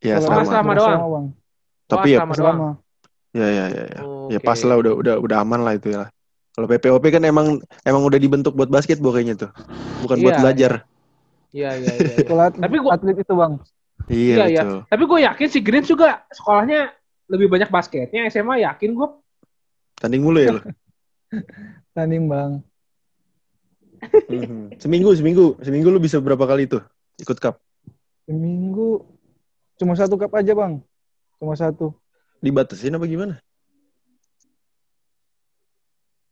[0.00, 1.00] Ya Sekolah asrama doang.
[1.12, 1.26] bang.
[1.84, 2.68] Tapi oh, ya asrama.
[3.36, 4.00] Ya ya ya ya.
[4.32, 4.46] Ya Oke.
[4.48, 6.08] pas lah udah udah udah aman lah itu ya.
[6.56, 9.50] Kalau PPOP kan emang emang udah dibentuk buat basket kayaknya tuh.
[10.00, 10.72] Bukan buat Iya, belajar.
[11.52, 12.14] Iya, iya, iya.
[12.24, 12.28] iya.
[12.56, 13.52] Tapi gua- atlet itu bang.
[14.08, 14.78] Iya, Iya, betul.
[14.88, 16.92] Tapi gue yakin si Green juga sekolahnya
[17.28, 18.24] lebih banyak basketnya.
[18.32, 19.08] SMA yakin gue.
[20.00, 20.62] Tanding mulu ya lo.
[21.94, 22.52] Tanding bang.
[24.30, 24.78] Mhm.
[24.78, 26.80] Seminggu seminggu seminggu lu bisa berapa kali tuh
[27.18, 27.58] ikut cup?
[28.24, 29.02] Seminggu
[29.76, 30.80] cuma satu cup aja bang.
[31.36, 31.92] Cuma satu.
[32.38, 33.42] Dibatasin apa gimana?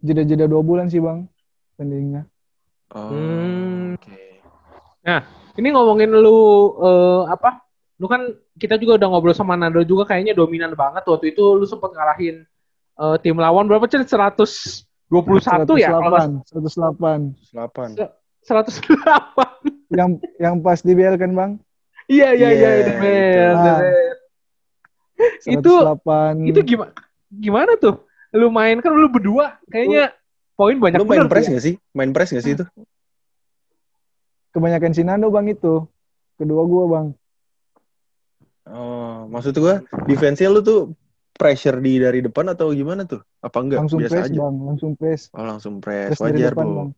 [0.00, 1.26] Jeda-jeda dua bulan sih bang.
[1.76, 2.24] Tandingnya.
[2.94, 3.98] Oh, Hmm.
[3.98, 4.14] oke.
[5.56, 6.38] Ini ngomongin lu
[6.78, 7.65] eh, apa?
[7.96, 8.20] Lu kan
[8.60, 12.44] kita juga udah ngobrol sama Nando juga kayaknya dominan banget waktu itu lu sempat ngalahin
[13.00, 14.04] eh, tim lawan berapa Chen?
[14.04, 14.84] 121
[15.80, 15.96] ya?
[15.96, 17.56] Kalau nggak 108.
[17.56, 17.56] 108.
[17.56, 17.96] 8.
[18.44, 19.96] 108.
[19.96, 21.50] Yang yang pas di BL kan bang?
[22.06, 23.74] Iya iya iya Iya, The Bear, itu.
[23.80, 24.16] Bear.
[25.56, 26.50] Itu- 108.
[26.52, 26.92] Itu gimana
[27.32, 28.04] gimana tuh?
[28.36, 30.12] Lu main kan lu berdua kayaknya
[30.52, 31.56] poin banyak Lu main bener press ya.
[31.56, 31.74] nggak sih?
[31.96, 32.64] Main press nggak sih itu?
[34.52, 35.84] Kebanyakan Sinando bang itu.
[36.36, 37.06] Kedua gua bang.
[38.66, 39.78] Oh, maksud gua
[40.10, 40.90] defense-nya lu tuh
[41.36, 43.22] pressure di dari depan atau gimana tuh?
[43.38, 43.86] Apa enggak?
[43.86, 44.38] langsung Biasa press aja.
[44.42, 44.56] bang.
[44.64, 45.22] Langsung press.
[45.30, 46.08] Oh, langsung press.
[46.16, 46.90] Press Wajar, depan bang.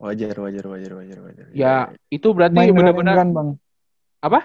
[0.00, 1.44] Wajar, wajar, wajar, wajar, wajar.
[1.52, 3.48] Ya, itu berarti Main run and benar-benar gun bang.
[4.22, 4.40] apa?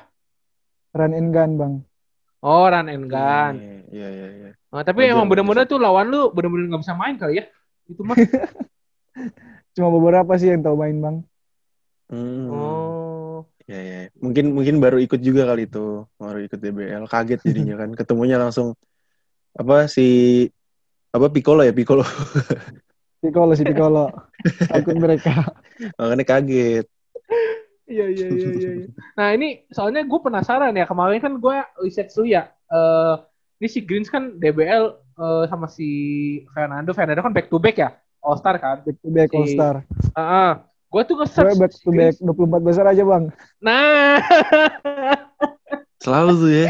[0.96, 1.74] Run and gun bang.
[2.44, 3.54] Oh, run and gun.
[3.88, 4.50] Iya, iya, iya.
[4.74, 5.32] Nah, tapi Wajar, emang wajar.
[5.32, 7.46] bener-bener tuh lawan lu bener-bener nggak bisa main kali ya?
[7.88, 8.16] Itu mah.
[9.76, 11.18] Cuma beberapa sih yang tahu main bang.
[12.12, 12.48] Hmm.
[12.52, 12.95] oh.
[13.66, 14.00] Ya, ya.
[14.22, 18.78] Mungkin mungkin baru ikut juga kali itu, baru ikut DBL, kaget jadinya kan, ketemunya langsung
[19.58, 20.08] apa si
[21.10, 22.06] apa Piccolo ya Piccolo,
[23.24, 24.12] Piccolo si Piccolo.
[24.70, 25.50] Takut mereka.
[25.98, 26.86] makanya kaget.
[27.86, 28.72] Iya iya iya iya.
[28.82, 28.88] iya.
[29.18, 32.54] Nah ini soalnya gue penasaran ya kemarin kan gue riset dulu ya.
[32.70, 33.16] Eh
[33.62, 34.86] ini si Greens kan DBL
[35.18, 35.90] eh, sama si
[36.54, 36.94] Fernando.
[36.94, 37.90] Fernando kan back to back ya,
[38.22, 38.86] All Star kan.
[38.86, 39.76] Back to back Si- All Star.
[40.14, 40.52] Heeh.
[40.96, 43.24] Gue tuh Gue nge-search back si to back 24 besar aja bang.
[43.60, 44.16] Nah,
[46.04, 46.68] Selalu tuh ya.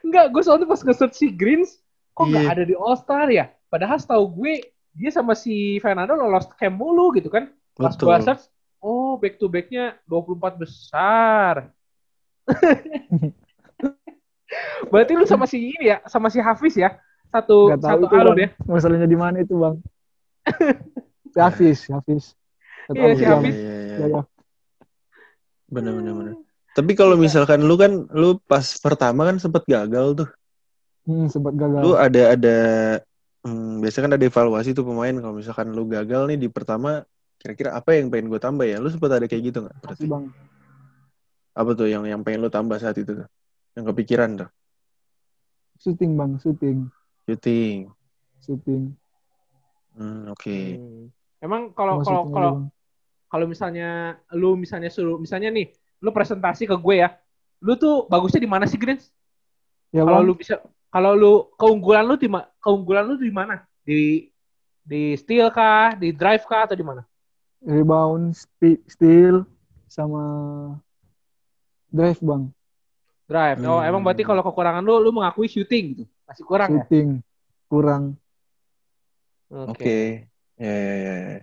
[0.00, 1.76] enggak gue soalnya pas nge-search si Greens
[2.10, 2.52] kok nggak Iya.
[2.56, 3.52] ada di All Star ya?
[3.68, 4.64] Padahal setahu gue
[4.96, 7.52] dia sama si Fernando lolos camp mulu gitu kan.
[7.76, 8.48] Pas gue search,
[8.80, 11.68] oh back to backnya 24 besar.
[14.88, 16.96] Berarti lu sama si ini ya, sama si Hafiz ya,
[17.28, 18.38] satu Gak tahu satu itu bang.
[18.38, 18.48] ya.
[18.64, 19.76] Masalahnya di mana itu bang?
[21.26, 22.32] Si Hafiz, Hafiz.
[22.94, 23.40] Iya, si jam.
[23.42, 23.56] Hafiz.
[23.56, 24.06] Iya, iya, Ya, iya.
[24.14, 24.22] ya.
[25.66, 26.34] Bener, bener, bener.
[26.76, 30.28] Tapi kalau misalkan lu kan, lu pas pertama kan sempet gagal tuh.
[31.06, 31.80] Hmm, sempat gagal.
[31.82, 32.56] Lu ada ada
[33.46, 37.06] hmm, biasanya kan ada evaluasi tuh pemain kalau misalkan lu gagal nih di pertama
[37.38, 38.76] kira-kira apa yang pengen gue tambah ya?
[38.82, 39.76] Lu sempet ada kayak gitu nggak?
[39.80, 40.24] Berarti Makasih, Bang.
[41.56, 43.28] apa tuh yang yang pengen lu tambah saat itu tuh?
[43.78, 44.48] Yang kepikiran tuh?
[45.76, 46.78] Syuting, Bang, syuting.
[47.26, 47.90] Shooting.
[48.40, 48.82] Syuting.
[49.96, 50.56] Hmm, oke.
[50.56, 51.08] Hmm.
[51.40, 52.52] Emang kalau kalau kalau.
[53.26, 55.70] Kalau misalnya lu misalnya suruh misalnya nih
[56.02, 57.14] lu presentasi ke gue ya
[57.62, 59.10] lu tuh bagusnya di mana sih Grins
[59.94, 60.60] Ya, kalau lu bisa
[60.90, 62.28] kalau lu keunggulan lu di
[62.60, 64.28] keunggulan lu di mana di
[64.82, 67.06] di steal kah di drive kah atau di mana
[67.66, 68.36] Rebound,
[68.86, 69.42] steal,
[69.88, 70.22] sama
[71.90, 72.52] drive, Bang.
[73.26, 73.88] drive oh Hmm.
[73.88, 77.08] emang berarti kalau kekurangan lu lu mengakui shooting gitu masih kurang ya Shooting.
[77.66, 78.02] Kurang.
[79.50, 80.26] Oke.
[80.58, 81.40] Ya, ya, ya, ya.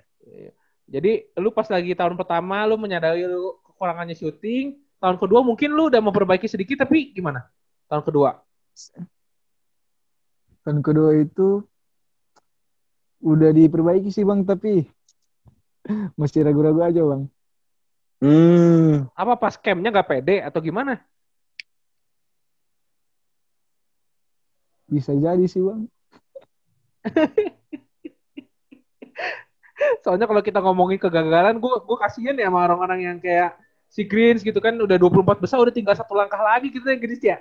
[0.93, 5.89] Jadi lu pas lagi tahun pertama lu menyadari lu kekurangannya shooting tahun kedua mungkin lu
[5.89, 7.49] udah memperbaiki sedikit tapi gimana
[7.89, 8.37] tahun kedua
[10.63, 11.59] Dan kedua itu
[13.19, 14.87] udah diperbaiki sih, Bang, tapi
[16.19, 17.27] masih ragu-ragu aja, Bang.
[18.23, 21.03] Hmm, apa pas campnya nggak pede atau gimana
[24.87, 25.91] Bisa jadi sih, Bang.
[30.03, 33.55] Soalnya kalau kita ngomongin kegagalan, gue gue kasihan ya sama orang-orang yang kayak
[33.87, 37.23] si Greens gitu kan udah 24 besar udah tinggal satu langkah lagi gitu ya Greens
[37.23, 37.37] ya.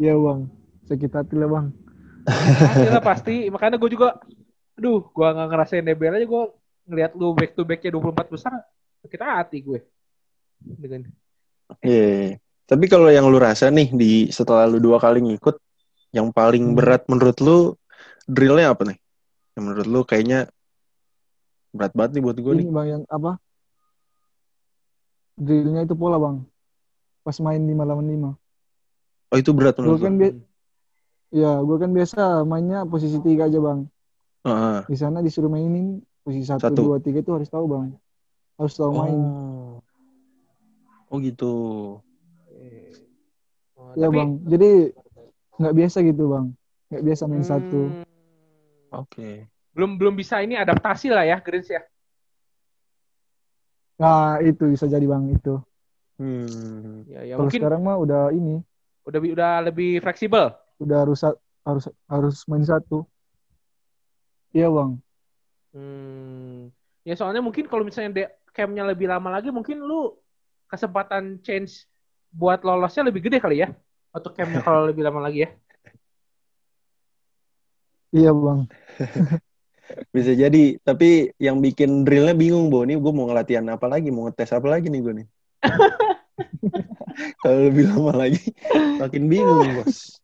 [0.00, 0.48] Iya, Bang.
[0.88, 1.66] Sakit hati lah, Bang.
[2.24, 3.34] Pasti lah pasti.
[3.52, 4.16] Makanya gue juga,
[4.78, 6.44] aduh, gue nggak ngerasain DBL aja gue
[6.88, 8.56] ngelihat lu back to backnya 24 besar,
[9.04, 9.80] sakit hati gue.
[10.60, 11.08] Dengan
[11.84, 12.36] iya, iya, iya.
[12.66, 15.58] Tapi kalau yang lu rasa nih di setelah lu dua kali ngikut,
[16.14, 16.76] yang paling Hmm.
[16.78, 17.58] berat menurut lu
[18.26, 18.98] drillnya apa nih?
[19.58, 20.50] Yang menurut lu kayaknya
[21.70, 22.64] berat banget nih buat gue nih.
[22.66, 23.38] Ini, Bang, yang apa?
[25.34, 26.44] Drillnya itu pola, Bang.
[27.22, 28.30] Pas main 5 lawan 5.
[29.30, 30.06] Oh itu berat Gue menurut lu?
[30.06, 30.36] kan, bi-
[31.30, 33.86] ya, gue kan biasa mainnya posisi tiga aja, Bang.
[34.42, 34.78] Heeh.
[34.88, 36.80] Di sana disuruh mainin posisi satu, Satu.
[36.82, 37.94] dua, tiga itu harus tahu, Bang.
[38.58, 39.16] Harus tahu main.
[39.16, 39.74] Oh.
[41.10, 41.54] Oh gitu.
[43.74, 44.30] Oh, Ya, tapi- Bang.
[44.44, 44.70] Jadi
[45.56, 46.46] nggak biasa gitu, Bang.
[46.90, 47.80] Nggak biasa main satu.
[47.86, 48.04] Hmm,
[48.92, 49.46] Oke.
[49.74, 51.82] Belum belum bisa ini adaptasi lah ya Greens ya.
[54.00, 55.60] Nah, itu bisa jadi, Bang, itu.
[56.16, 57.04] Hmm.
[57.08, 58.60] Ya, ya Kalau mungkin sekarang mah udah ini,
[59.04, 60.52] udah udah lebih fleksibel.
[60.80, 61.20] udah harus
[61.64, 63.04] harus harus main satu.
[64.56, 64.98] Iya, Bang.
[65.76, 66.72] Hmm.
[67.06, 70.18] Ya soalnya mungkin kalau misalnya de- campnya lebih lama lagi mungkin lu
[70.66, 71.86] kesempatan change
[72.34, 73.68] buat lolosnya lebih gede kali ya.
[74.10, 75.50] Untuk campnya kalau lebih lama lagi ya.
[78.16, 78.60] Iya, Bang.
[80.10, 80.78] Bisa jadi.
[80.80, 82.82] Tapi yang bikin drillnya bingung, Bo.
[82.82, 84.10] Nih gue mau ngelatihan apa lagi?
[84.10, 85.26] Mau ngetes apa lagi nih gue nih?
[87.42, 88.40] Kalau lebih lama lagi,
[88.96, 90.20] makin bingung, Bos.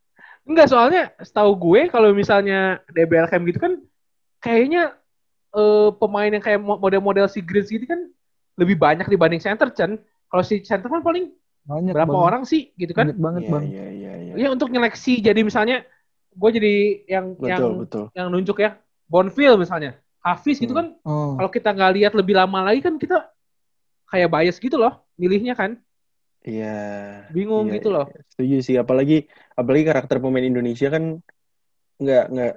[0.46, 3.82] Enggak soalnya setahu gue kalau misalnya DBL camp gitu kan
[4.38, 4.94] kayaknya
[5.50, 8.06] eh, pemain yang kayak mo- model-model si Greens gitu kan
[8.54, 9.98] lebih banyak dibanding center Chan.
[10.30, 11.34] Kalau si center kan paling
[11.66, 12.22] Banyak, berapa Bang.
[12.30, 13.10] orang sih gitu kan?
[13.10, 13.64] Banyak banget, Iya, Bang.
[13.66, 14.32] iya, iya, iya.
[14.38, 15.82] Ya untuk nyeleksi jadi misalnya
[16.30, 16.74] gue jadi
[17.10, 18.04] yang yang Betul, betul.
[18.14, 18.78] yang nunjuk ya
[19.10, 19.90] Bonfil misalnya
[20.24, 20.80] Hafiz gitu Hmm.
[20.82, 23.16] kan Oh, kalau kita nggak lihat lebih lama lagi kan kita
[24.10, 25.78] kayak bias gitu loh milihnya kan
[26.46, 26.66] Iya.
[27.34, 28.22] bingung Iya, gitu loh iya.
[28.32, 28.76] Setuju sih.
[28.82, 29.14] Apalagi
[29.58, 31.04] apalagi karakter pemain Indonesia kan
[32.02, 32.52] nggak nggak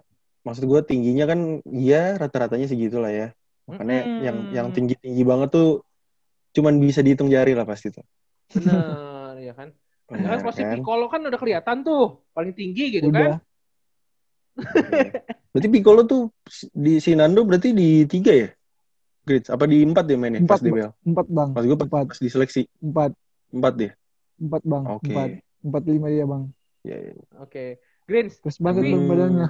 [0.45, 1.39] maksud gue tingginya kan
[1.79, 3.27] iya rata-ratanya segitu lah ya.
[3.69, 4.23] Makanya Mm-mm.
[4.25, 5.67] yang yang tinggi tinggi banget tuh
[6.55, 8.05] cuman bisa dihitung jari lah pasti tuh.
[8.49, 9.69] bener ya kan
[10.09, 10.63] ya kan Benar, kan?
[10.73, 12.01] Piccolo kan udah kelihatan tuh
[12.33, 13.37] paling tinggi gitu udah.
[13.37, 13.41] kan
[14.89, 15.37] Iya.
[15.49, 16.29] Berarti Piccolo tuh
[16.71, 18.49] di Sinando berarti di tiga ya?
[19.25, 20.91] Grades apa di empat dia mainnya pas Empat, DBL?
[21.05, 21.49] Empat, Bang.
[21.53, 22.05] Pas gue pas, Empat.
[22.09, 23.11] pas diseleksi Empat.
[23.49, 23.91] empat dia.
[24.37, 24.83] Empat, Bang.
[24.89, 25.09] Oke.
[25.13, 25.29] Empat.
[25.65, 26.43] Empat lima dia, Bang.
[26.79, 27.13] Iya, iya.
[27.43, 27.75] oke
[28.07, 29.49] Greens Terus banget, Bang, badannya.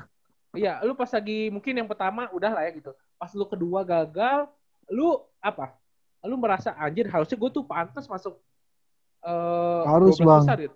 [0.58, 2.92] Iya, lu pas lagi mungkin yang pertama udah lah ya gitu.
[3.22, 4.50] Pas lu kedua gagal,
[4.90, 5.78] lu apa?
[6.26, 8.36] Lu merasa anjir harusnya gue tuh pantas masuk
[9.20, 10.44] eh Harus, 12 Bang.
[10.48, 10.76] besar gitu.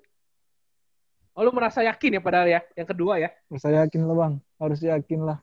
[1.33, 3.29] Oh, lu merasa yakin ya padahal ya, yang kedua ya.
[3.57, 4.33] Saya yakin lah, Bang.
[4.61, 5.37] Harus yakin lah.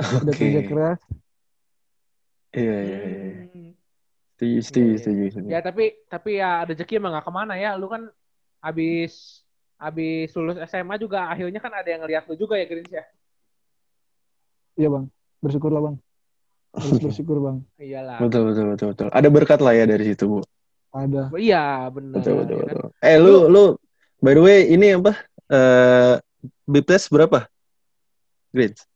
[0.00, 0.40] Udah Oke.
[0.40, 1.00] kerja keras.
[2.56, 3.28] Iya, iya, iya.
[4.40, 4.96] Setuju, setuju, Iya, iya.
[4.96, 5.48] setuju, setuju.
[5.52, 7.76] Ya tapi tapi ya rezeki emang gak ke mana ya.
[7.76, 8.08] Lu kan
[8.64, 9.44] abis
[9.76, 13.04] abis lulus SMA juga akhirnya kan ada yang ngeliat lu juga ya Grins ya.
[14.80, 15.12] Iya, Bang.
[15.44, 15.96] Bersyukur lah, Bang.
[16.72, 17.68] Harus bersyukur, Bang.
[17.76, 18.16] Iyalah.
[18.16, 19.08] Betul, betul, betul, betul.
[19.12, 20.38] Ada berkat lah ya dari situ, Bu.
[20.90, 21.28] Ada.
[21.36, 22.16] Iya benar.
[22.18, 22.74] Betul, betul, ya kan?
[22.74, 22.88] betul.
[23.04, 23.62] Eh, lu, lu,
[24.20, 25.12] by the way, ini apa?
[25.50, 26.14] Eh,
[26.68, 27.48] bip test berapa?
[28.54, 28.86] Grades?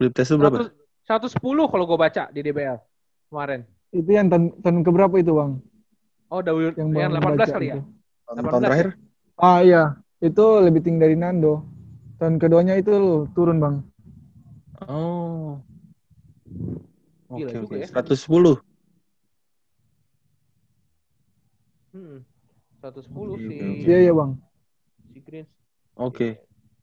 [0.00, 0.70] Bip test lu berapa?
[1.06, 2.78] 100 110 kalau gue baca di DBL
[3.28, 3.60] kemarin.
[3.92, 5.52] Itu yang tahun, tahun keberapa itu bang?
[6.32, 7.74] Oh, udah yang, Yang, yang Bang 18 baca kali ya?
[7.76, 7.80] itu.
[8.24, 8.88] Tahun, 18 tahun terakhir?
[9.36, 9.82] Ah iya,
[10.22, 11.66] itu lebih tinggi dari Nando.
[12.16, 13.76] Tahun keduanya itu turun bang.
[14.88, 15.60] Oh.
[17.28, 17.76] Oke, juga oke.
[17.82, 17.88] ya.
[17.90, 18.60] 110.
[21.92, 22.18] Hmm.
[22.82, 23.86] 110 Oke, si, oke, oke.
[23.86, 24.30] Iya iya bang.
[25.14, 25.50] si Greens.
[25.94, 26.28] Oke.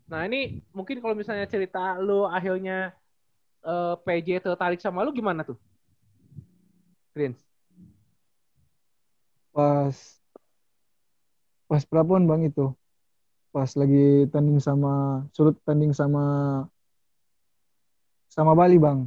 [0.07, 2.95] Nah ini mungkin kalau misalnya cerita lu akhirnya
[3.67, 5.59] eh, PJ tertarik sama lu gimana tuh?
[7.11, 7.43] Greens.
[9.51, 9.91] Pas
[11.67, 12.71] pas prapon bang itu.
[13.51, 16.63] Pas lagi tanding sama surut tanding sama
[18.31, 19.03] sama Bali bang.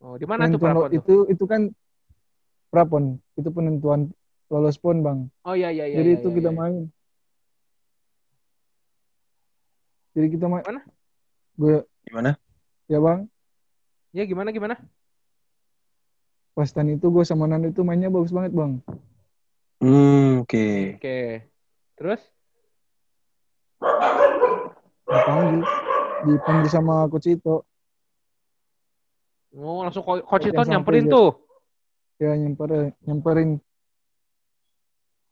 [0.00, 1.68] Oh, di mana tuh Prapon itu itu kan
[2.72, 4.08] prapon itu penentuan
[4.50, 5.18] lolos pon bang.
[5.46, 5.96] Oh iya iya iya.
[6.02, 6.58] Jadi iya, itu iya, kita iya.
[6.58, 6.76] main.
[10.10, 10.64] Jadi kita main.
[10.66, 10.82] Mana?
[11.54, 12.30] Gue Gimana?
[12.90, 13.20] ya bang.
[14.10, 14.74] Ya gimana gimana?
[16.50, 18.82] Pas tanding itu gue sama Nando itu mainnya bagus banget bang.
[19.78, 20.98] Hmm, oke.
[20.98, 21.46] Oke.
[21.94, 22.20] Terus?
[25.06, 25.62] Dipanggil,
[26.26, 27.62] dipanggil sama Coach Ito.
[29.54, 31.28] Oh, langsung ko- coach Yang itu sampai nyamperin tuh.
[32.20, 33.50] Ya nyamperin, nyamperin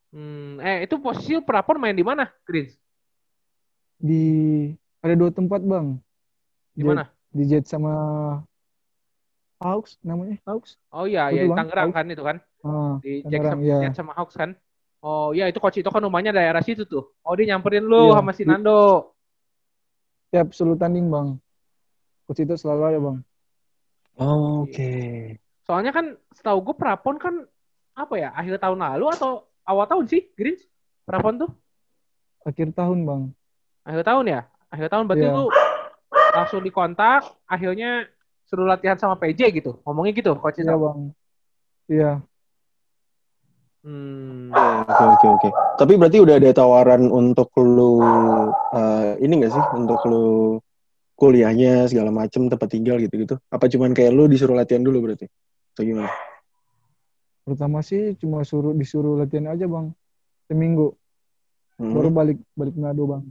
[0.08, 2.72] Hmm, eh itu posisi Prapon main di mana, Greens?
[3.98, 4.24] di
[5.02, 5.98] ada dua tempat bang.
[6.72, 7.04] Di Jet- mana?
[7.28, 7.92] Di Jet sama
[9.58, 10.78] Hawks namanya Hawks.
[10.94, 11.56] Oh iya, Itu, ya di.
[11.58, 12.36] Tangerang kan itu kan.
[12.62, 13.76] Ah, Di Tangerang, Jackson iya.
[13.82, 14.50] Jet sama Hawks kan.
[15.02, 17.10] Oh iya itu coach itu kan rumahnya daerah situ tuh.
[17.22, 18.22] Oh dia nyamperin lu Iya.
[18.22, 19.12] sama si Nando.
[20.28, 21.28] tiap selalu tanding bang.
[22.28, 23.18] Coach Ito selalu ada bang.
[24.18, 24.92] Oh, Oke.
[25.64, 27.34] Soalnya kan setahu gue Prapon kan
[27.96, 30.64] apa ya akhir tahun lalu atau awal tahun sih Greens?
[31.04, 31.50] Prapon tuh
[32.42, 33.22] Akhir tahun bang.
[33.84, 34.40] akhir tahun ya?
[34.68, 35.36] Akhir tahun berarti Iya.
[35.36, 35.44] lu
[36.32, 38.08] langsung dikontak, akhirnya
[38.48, 39.80] suruh latihan sama PJ gitu.
[39.84, 40.60] Ngomongnya gitu coach.
[40.60, 40.98] Iya bang.
[41.88, 42.12] Iya.
[43.84, 44.50] Hmm.
[44.52, 45.48] Oke, oke, oke.
[45.78, 48.00] Tapi berarti udah ada tawaran untuk lu
[48.74, 49.64] eh, ini gak sih?
[49.76, 50.58] Untuk lu
[51.18, 53.38] kuliahnya segala macem tempat tinggal gitu-gitu.
[53.48, 55.26] Apa cuman kayak lu disuruh latihan dulu berarti?
[55.74, 56.10] Atau gimana?
[57.48, 59.88] Pertama sih cuma suruh disuruh latihan aja bang.
[60.52, 60.92] Seminggu.
[61.80, 61.96] Hmm.
[61.96, 63.24] Baru balik balik Manado bang.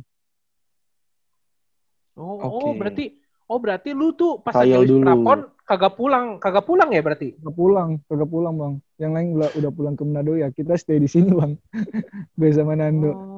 [2.17, 2.65] Oh, Oke.
[2.65, 3.05] oh berarti
[3.45, 4.89] oh berarti lu tuh pas lagi.
[4.89, 7.37] Prapon kagak pulang, kagak pulang ya berarti?
[7.37, 8.73] Kagak pulang, kagak pulang bang.
[8.97, 10.49] Yang lain udah, udah pulang ke Manado ya.
[10.49, 11.53] Kita stay di sini bang.
[12.41, 13.37] Gue sama Nando Oh.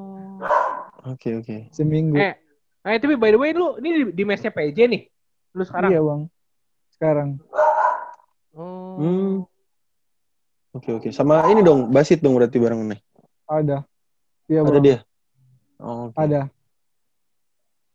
[1.12, 1.72] Oke, oke.
[1.76, 2.16] seminggu.
[2.16, 2.36] Eh,
[2.88, 5.04] eh tapi by the way lu ini di, di mesnya PJ nih.
[5.56, 5.92] Lu sekarang.
[5.92, 6.22] Iya bang.
[6.96, 7.30] Sekarang.
[8.56, 8.96] Oh.
[9.00, 9.36] Hmm.
[10.80, 11.12] Oke, oke.
[11.12, 13.00] Sama ini dong, Basit dong berarti bareng nih.
[13.52, 13.84] Ada.
[14.48, 14.84] Iya Ada bang.
[14.88, 14.98] dia?
[15.84, 16.16] Oh, oke.
[16.16, 16.42] Ada.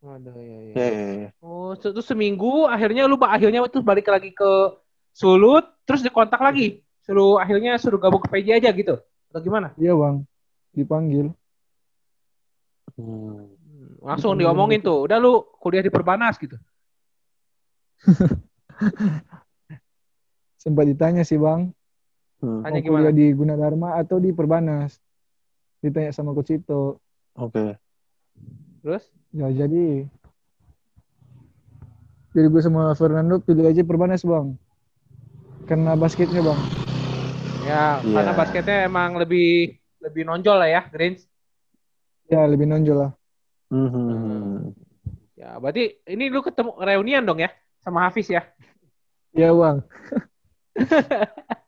[0.04, 0.76] Iya.
[0.76, 1.28] Ya, ya.
[1.40, 4.76] Oh, terus seminggu akhirnya lu akhirnya terus balik lagi ke
[5.16, 6.82] Sulut, terus dikontak lagi.
[7.06, 8.98] Suruh akhirnya suruh gabung ke PJ aja gitu.
[9.32, 9.72] Atau gimana?
[9.80, 10.26] Iya bang.
[10.76, 11.32] Dipanggil.
[13.00, 13.48] Hmm.
[13.48, 16.58] Hmm, Langsung diomongin tuh, udah lu kuliah di Perbanas gitu.
[20.62, 21.70] Sempat ditanya sih bang.
[22.42, 22.60] Hmm.
[22.64, 23.18] Tanya mau kuliah gimana?
[23.18, 24.98] di Gunadarma atau di Perbanas?
[25.78, 26.98] Ditanya sama Coach Ito.
[27.36, 27.76] Oke.
[28.82, 29.04] Terus?
[29.30, 30.06] Ya jadi
[32.34, 34.58] jadi gue sama Fernando pilih aja Perbanas bang.
[35.64, 36.60] Karena basketnya bang.
[37.64, 38.12] Ya, Iya.
[38.12, 41.24] karena basketnya emang lebih lebih nonjol lah ya, Greens.
[42.28, 43.12] Ya lebih nonjol lah.
[43.72, 44.76] Hmm.
[45.34, 47.48] Ya, berarti ini lu ketemu reunian dong ya
[47.80, 48.44] sama Hafiz ya?
[49.32, 49.76] Iya bang.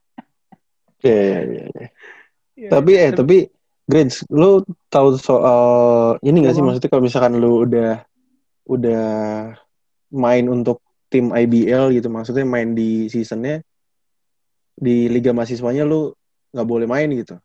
[1.07, 1.87] Ya, ya, ya, ya.
[2.57, 2.69] Iya.
[2.73, 3.37] Tapi eh tapi
[3.87, 8.03] Grins, lu tahu soal ini gak sih maksudnya kalau misalkan lu udah
[8.67, 9.07] udah
[10.11, 13.63] main untuk tim IBL gitu, maksudnya main di seasonnya
[14.75, 16.11] di liga mahasiswanya lu
[16.51, 17.39] nggak boleh main gitu.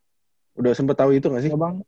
[0.58, 1.52] Udah sempet tahu itu gak sih?
[1.54, 1.86] Ya bang.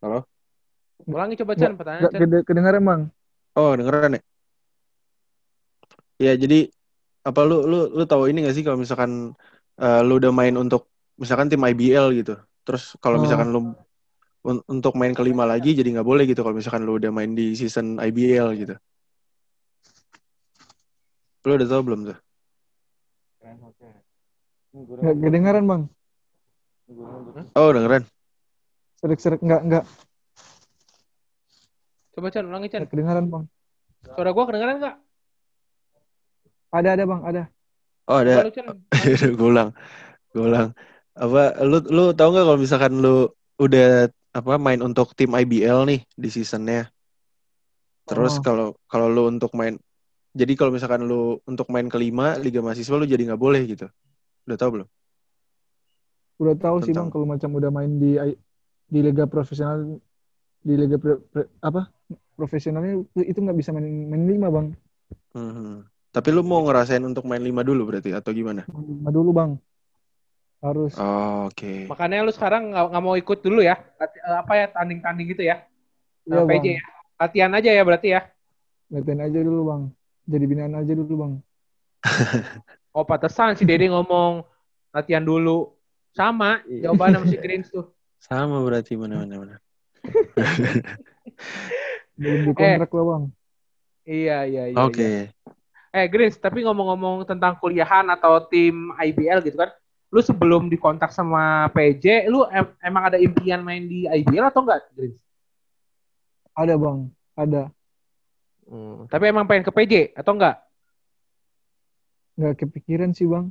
[0.00, 0.24] Halo?
[1.04, 2.20] Ulangi coba Chan pertanyaan Gak Chan.
[2.24, 3.02] kede- kedengaran bang.
[3.58, 4.22] Oh, dengeran ya?
[6.20, 6.68] Ya, jadi
[7.24, 9.32] apa lu lu lu tahu ini gak sih kalau misalkan
[9.80, 12.36] eh, lu udah main untuk misalkan tim IBL gitu.
[12.68, 13.22] Terus kalau Oh.
[13.24, 13.72] misalkan lu
[14.44, 17.56] un- untuk main kelima lagi jadi nggak boleh gitu kalau misalkan lu udah main di
[17.56, 18.74] season IBL gitu.
[21.44, 22.18] Lu udah tahu belum tuh?
[25.00, 25.82] Gak kedengaran bang.
[27.56, 28.04] Oh, dengeran.
[29.00, 29.84] Serik-serik nggak nggak
[32.10, 32.84] Coba Chan, ulangi Chan.
[32.84, 33.44] nggak kedengaran bang.
[34.04, 34.96] Suara gua kedengeran nggak?
[36.70, 37.42] Ada ada bang ada.
[38.06, 38.42] Oh, ada.
[38.42, 38.66] Coba lu, Chan.
[39.38, 39.70] gue ulang.
[40.30, 40.68] Gue ulang.
[41.14, 46.00] Apa lu lu tahu nggak kalau misalkan lu udah apa main untuk tim IBL nih
[46.14, 46.86] di seasonnya
[48.06, 48.42] Terus Oh.
[48.42, 49.74] kalau kalau lu untuk main
[50.30, 53.86] jadi kalau misalkan lu untuk main kelima liga mahasiswa lu jadi nggak boleh gitu.
[54.46, 54.88] Udah tahu belum?
[56.40, 58.14] Udah tahu sih bang kalau macam udah main di
[58.86, 59.98] di liga profesional
[60.60, 61.90] di liga pre- pre- apa
[62.34, 64.66] profesionalnya itu- nggak bisa main main lima bang.
[65.34, 65.84] Mhm.
[66.10, 68.66] Tapi lu mau ngerasain untuk main lima dulu berarti atau gimana?
[68.66, 69.50] Lima dulu bang.
[70.58, 70.92] Harus.
[70.98, 71.86] Oh, Oke.
[71.86, 73.78] Makanya lu sekarang nggak nggak mau ikut dulu ya?
[73.96, 75.62] Lati- eh, apa ya tanding-tanding gitu ya?
[76.26, 76.84] Iya Eh, PJ ya.
[77.20, 78.20] Latihan aja ya berarti ya.
[78.90, 79.82] Latihan aja dulu bang.
[80.26, 81.32] Jadi binaan aja dulu bang.
[82.90, 84.42] Oh pantesan si Dede ngomong
[84.90, 85.78] latihan dulu.
[86.10, 86.90] Sama Iya.
[86.90, 87.86] jawabannya sama si Greens tuh.
[88.18, 89.56] Sama berarti mana mana mana.
[92.18, 93.24] Belum dikontrak lah bang.
[94.10, 94.78] Iya iya iya.
[94.82, 94.98] Oke.
[95.06, 95.22] iya.
[95.90, 99.74] Eh Greens, tapi ngomong-ngomong tentang kuliahan atau tim IBL gitu kan,
[100.06, 104.86] lu sebelum dikontak sama PJ, lu em- emang ada impian main di IBL atau enggak,
[104.94, 105.18] Greens?
[106.54, 107.10] Ada bang.
[107.34, 107.62] Ada.
[108.70, 110.62] Hmm, tapi emang pengen ke PJ atau enggak?
[112.38, 113.50] Nggak kepikiran sih bang.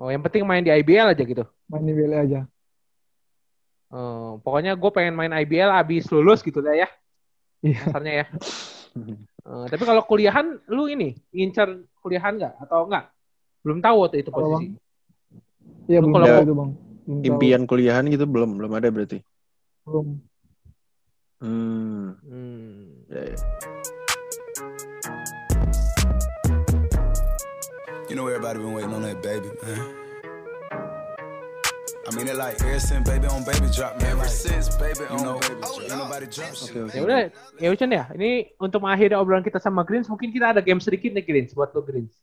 [0.00, 1.44] Oh, yang penting main di IBL aja gitu.
[1.68, 2.40] Main di WL aja.
[3.92, 6.88] Oh, pokoknya gue pengen main IBL abis lulus gitu dah ya,
[7.60, 7.84] Iya.
[7.84, 8.26] kasarnya ya.
[9.50, 13.10] Eh, tapi kalau kuliahan, lu ini incer kuliahan nggak atau enggak?
[13.66, 14.66] Belum tahu waktu itu posisi.
[15.90, 16.70] Iya Lu belum kalau tahu mau- itu bang.
[16.70, 17.26] Belum tahu.
[17.26, 19.18] Impian kuliahan gitu belum belum ada berarti.
[19.82, 20.06] Belum.
[21.42, 22.14] Hmm.
[22.22, 22.78] Hmm.
[23.10, 23.38] Ya, ya.
[28.06, 29.99] You know everybody been waiting on that baby, man.
[32.00, 34.16] I mean it like ever since baby on baby drop, man.
[34.16, 36.72] Ever since baby on baby drop, ain't nobody drop shit.
[36.72, 36.96] Oke, oke.
[36.96, 37.18] Ya udah,
[37.60, 38.04] ya udah ya.
[38.16, 41.68] Ini untuk mengakhiri obrolan kita sama Greens, mungkin kita ada game sedikit nih Greens buat
[41.76, 42.16] lo Greens.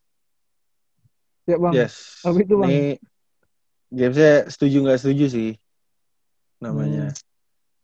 [1.45, 1.73] Ya bang.
[1.77, 2.25] Yes.
[2.25, 2.69] Apa itu, Bang?
[2.73, 2.81] Ini
[3.93, 5.51] gamesnya setuju nggak setuju sih
[6.57, 7.13] namanya.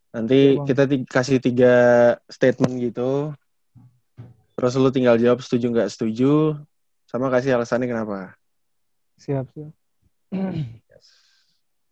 [0.09, 0.67] Nanti Iya, Bang.
[0.67, 1.73] kita kasih tiga
[2.25, 3.37] statement gitu.
[4.57, 6.57] Terus lu tinggal jawab setuju nggak setuju,
[7.05, 8.33] sama kasih alasannya kenapa.
[9.21, 9.71] Siap siap.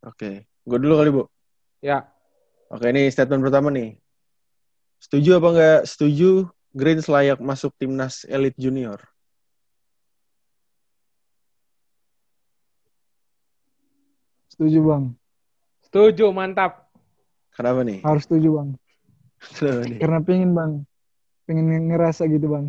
[0.02, 1.24] Oke, gue dulu kali bu.
[1.82, 2.10] Ya,
[2.72, 4.00] Oke, ini statement pertama nih.
[5.04, 8.96] Setuju apa nggak setuju Greens layak masuk timnas elite junior?
[14.56, 15.04] Setuju bang.
[15.84, 16.88] setuju, mantap.
[17.52, 18.00] Kenapa nih?
[18.08, 18.70] Harus setuju bang.
[19.60, 20.00] Kenapa nih?
[20.00, 20.72] Karena pengen bang.
[21.44, 22.66] Pengen ngerasa gitu bang.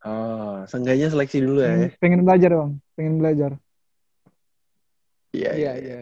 [0.00, 1.92] Oh, seenggaknya seleksi dulu ya.
[2.00, 2.72] Pengen belajar bang.
[2.96, 3.50] Pengen belajar.
[5.34, 5.96] Iya, Iya, iya.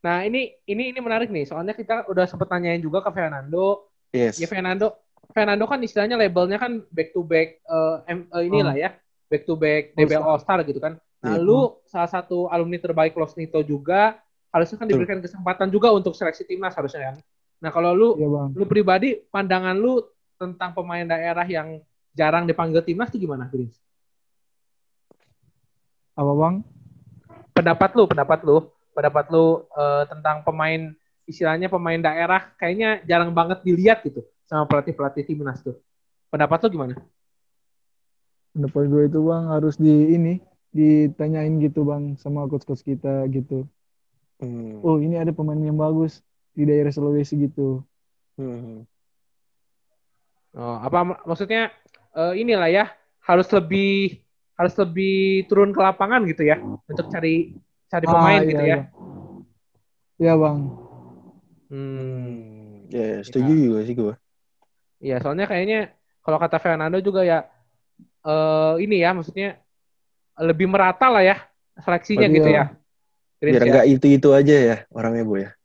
[0.00, 1.44] Nah, ini ini ini menarik nih.
[1.44, 3.92] Soalnya kita udah sempet nanyain juga ke Fernando.
[4.16, 4.40] Yes.
[4.40, 4.96] Ya Fernando,
[5.36, 8.90] Fernando kan istilahnya labelnya kan back to back eh, em- eh, inilah ya,
[9.28, 10.96] back to back DBL All Star gitu kan.
[11.20, 11.44] Nah, Iya.
[11.44, 14.16] lu salah satu alumni terbaik Los Nito juga
[14.50, 17.16] harusnya kan diberikan kesempatan juga untuk seleksi timnas harusnya kan.
[17.60, 18.48] Nah, kalau lu Iya bang.
[18.56, 20.00] lu pribadi pandangan lu
[20.40, 21.76] tentang pemain daerah yang
[22.16, 23.76] jarang dipanggil timnas itu gimana, Greens?
[26.16, 26.54] Apa bang?
[27.60, 28.56] Pendapat lu, pendapat lu,
[28.96, 30.96] pendapat lu eh, tentang pemain
[31.28, 35.76] istilahnya pemain daerah kayaknya jarang banget dilihat gitu sama pelatih-pelatih timnas tuh.
[36.32, 36.94] Pendapat lu gimana?
[38.56, 40.34] Pendapat gue itu bang harus di ini
[40.72, 43.68] ditanyain gitu bang sama coach-coach kita gitu.
[44.40, 44.80] Hmm.
[44.80, 46.24] Oh ini ada pemain yang bagus
[46.56, 47.84] di daerah Sulawesi gitu.
[48.40, 48.88] Hmm.
[50.56, 51.70] Oh, apa mak- maksudnya
[52.16, 52.84] eh, inilah ya
[53.22, 54.18] harus lebih
[54.60, 57.56] harus lebih turun ke lapangan gitu ya untuk cari
[57.88, 58.76] cari pemain Ah, gitu iya, ya.
[58.76, 58.84] Bang.
[60.20, 60.58] Iya bang.
[61.72, 62.84] Hmm.
[62.92, 64.14] Ya, ya, setuju juga sih gue.
[65.00, 67.48] Iya, soalnya kayaknya kalau kata Fernando juga ya
[68.20, 69.56] eh ini ya maksudnya
[70.36, 71.40] lebih merata lah ya
[71.80, 72.36] seleksinya Iya.
[72.36, 72.64] gitu ya.
[73.40, 73.72] Greens Biar ya.
[73.72, 75.56] nggak itu-itu aja ya orangnya bu ya.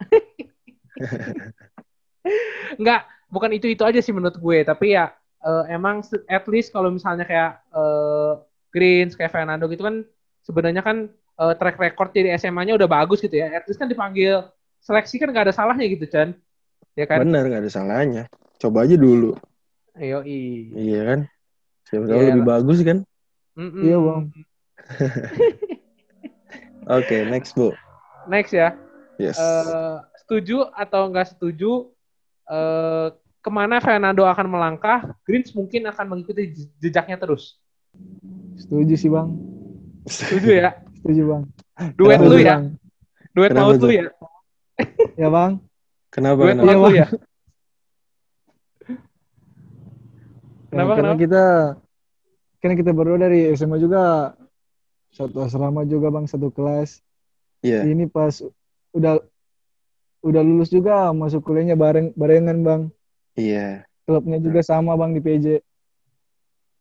[2.80, 5.12] Enggak, bukan itu-itu aja sih menurut gue, tapi ya
[5.42, 8.32] eh, emang at least kalau misalnya kayak eh,
[8.72, 10.06] Greens, kayak Fernando gitu kan
[10.42, 13.50] sebenarnya kan eh, track record jadi SMA-nya udah bagus gitu ya.
[13.52, 14.46] At least kan dipanggil
[14.82, 16.34] seleksi kan nggak ada salahnya gitu, Chan.
[16.94, 17.26] Ya kan?
[17.26, 18.22] Bener nggak ada salahnya.
[18.58, 19.34] Coba aja dulu.
[19.98, 21.20] Ayo, Iya kan?
[21.84, 23.04] Siapa tahu Iya lebih bagus kan?
[23.58, 24.22] Iya bang.
[26.98, 27.76] Oke, next bu.
[28.26, 28.74] Next ya.
[29.20, 29.36] Yes.
[29.36, 31.92] Eh, setuju atau nggak setuju
[32.48, 33.08] eh,
[33.42, 37.58] ke mana Fernando akan melangkah, Greens mungkin akan mengikuti je- jejaknya terus.
[38.54, 39.28] Setuju sih bang.
[40.06, 40.70] Setuju ya?
[41.02, 41.42] Setuju bang.
[41.98, 42.54] Duet Kenapa lu ya?
[42.54, 42.64] Bang.
[43.34, 43.90] Duet Kenapa maut lu tuh?
[43.90, 44.04] ya?
[45.20, 45.52] Ya bang.
[46.08, 46.38] kenapa?
[46.40, 46.66] Duet kenapa?
[46.70, 46.94] maut lu Bang.
[46.96, 47.06] ya?
[50.72, 51.20] Ya, Kenapa, karena kenapa?
[51.20, 51.44] kita
[52.64, 54.32] karena kita berdua dari SMA juga
[55.12, 57.04] satu asrama juga bang satu kelas.
[57.60, 57.84] Iya.
[57.84, 58.40] Ini pas
[58.96, 59.20] udah
[60.24, 62.82] udah lulus juga masuk kuliahnya bareng barengan bang.
[63.32, 63.86] Iya.
[64.02, 65.46] klubnya juga sama bang di PJ.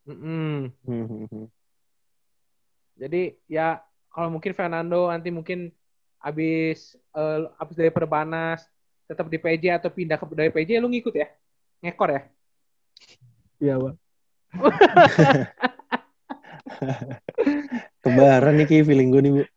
[0.10, 0.74] Mm-mm.
[0.84, 1.47] Hmm, hmm, hmm.
[2.97, 3.80] Jadi ya
[4.10, 5.72] kalau mungkin Fernando nanti mungkin
[6.22, 8.66] abis eh, abis dari Perbanas
[9.06, 11.28] tetap di PJ atau pindah ke dari PJ lu ngikut ya?
[11.86, 12.22] Ngekor ya?
[13.62, 13.95] Iya bang.
[18.02, 19.43] Kebaran nih kayak feeling gue nih, Bu.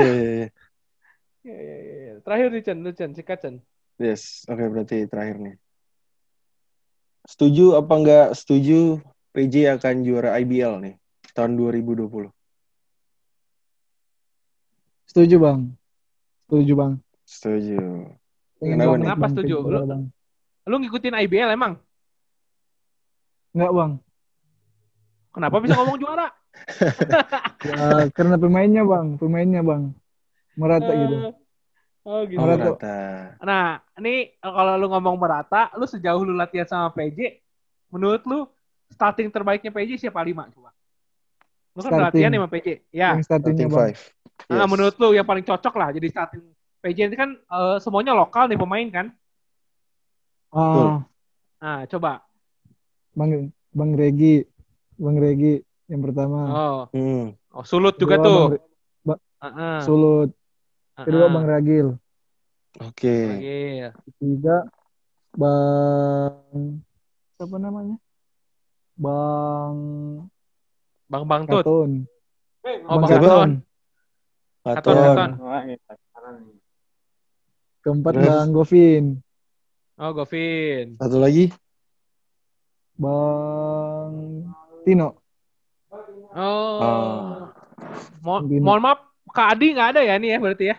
[0.00, 0.48] Iya, iya, iya.
[1.40, 2.14] Ya, ya, ya, ya.
[2.20, 3.54] Terakhir nih Chen, lu Chen, sikat Chen.
[3.96, 5.56] Yes, oke berarti terakhir nih.
[7.24, 9.00] Setuju apa enggak setuju
[9.32, 10.94] PJ akan juara IBL nih
[11.32, 12.28] tahun 2020?
[15.08, 15.60] Setuju bang.
[16.44, 16.92] Setuju bang.
[17.24, 17.80] Setuju.
[18.60, 19.06] Kenapa nih?
[19.08, 19.56] Kenapa setuju?
[19.64, 20.08] Lu-.
[20.68, 21.80] Lu ngikutin IBL emang?
[23.56, 23.92] Enggak bang.
[25.32, 26.28] Kenapa bisa ngomong juara?
[27.60, 29.92] Ya, karena pemainnya bang, pemainnya bang
[30.60, 31.16] merata gitu.
[31.16, 31.32] Eh,
[32.00, 32.40] Oh gitu.
[32.40, 32.64] Oh, Merata.
[32.76, 32.96] merata.
[33.44, 33.66] Nah,
[34.00, 37.40] ini kalau lu ngomong merata, lu sejauh lu latihan sama PJ,
[37.92, 38.48] menurut lu
[38.88, 40.72] starting terbaiknya PJ siapa lima coba?
[41.76, 42.04] Lu kan Starting.
[42.08, 42.68] latihan sama PJ.
[42.88, 43.16] Ya.
[43.16, 43.98] Yang startingnya Starting five.
[44.48, 44.70] Nah, Yes.
[44.72, 46.42] menurut lu yang paling cocok lah jadi starting
[46.80, 49.06] PJ ini kan eh, semuanya lokal nih pemain kan?
[50.50, 51.04] Ah,
[51.60, 52.24] Nah, coba.
[53.12, 54.42] bang Bang Regi,
[54.96, 56.40] Bang Regi yang pertama.
[56.48, 57.36] Oh, Hmm.
[57.52, 58.40] oh sulut juga Kedua, tuh.
[58.40, 58.64] Bang Re-
[59.40, 59.78] Heeh.
[59.84, 60.30] Sulut.
[61.06, 61.26] Kedua.
[61.32, 61.88] Bang Ragil.
[62.80, 63.16] Oke.
[63.38, 63.60] Oke.
[64.06, 64.56] Ketiga
[65.34, 66.82] Bang
[67.38, 67.96] siapa namanya?
[68.98, 69.76] Bang
[71.10, 71.64] Bang Bang Tut.
[71.64, 71.90] Katon.
[72.86, 73.50] Oh, Bang Katon.
[74.62, 75.30] Katon.
[77.80, 78.28] Keempat Terus?
[78.28, 79.04] Bang Govin.
[79.96, 81.00] Oh, Govin.
[81.00, 81.48] Satu lagi.
[83.00, 84.12] Bang
[84.84, 85.16] Tino.
[86.36, 86.78] Oh.
[86.78, 87.48] Oh.
[88.20, 89.00] Mo- mohon maaf,
[89.32, 90.76] Kak Adi nggak ada ya nih ya berarti ya?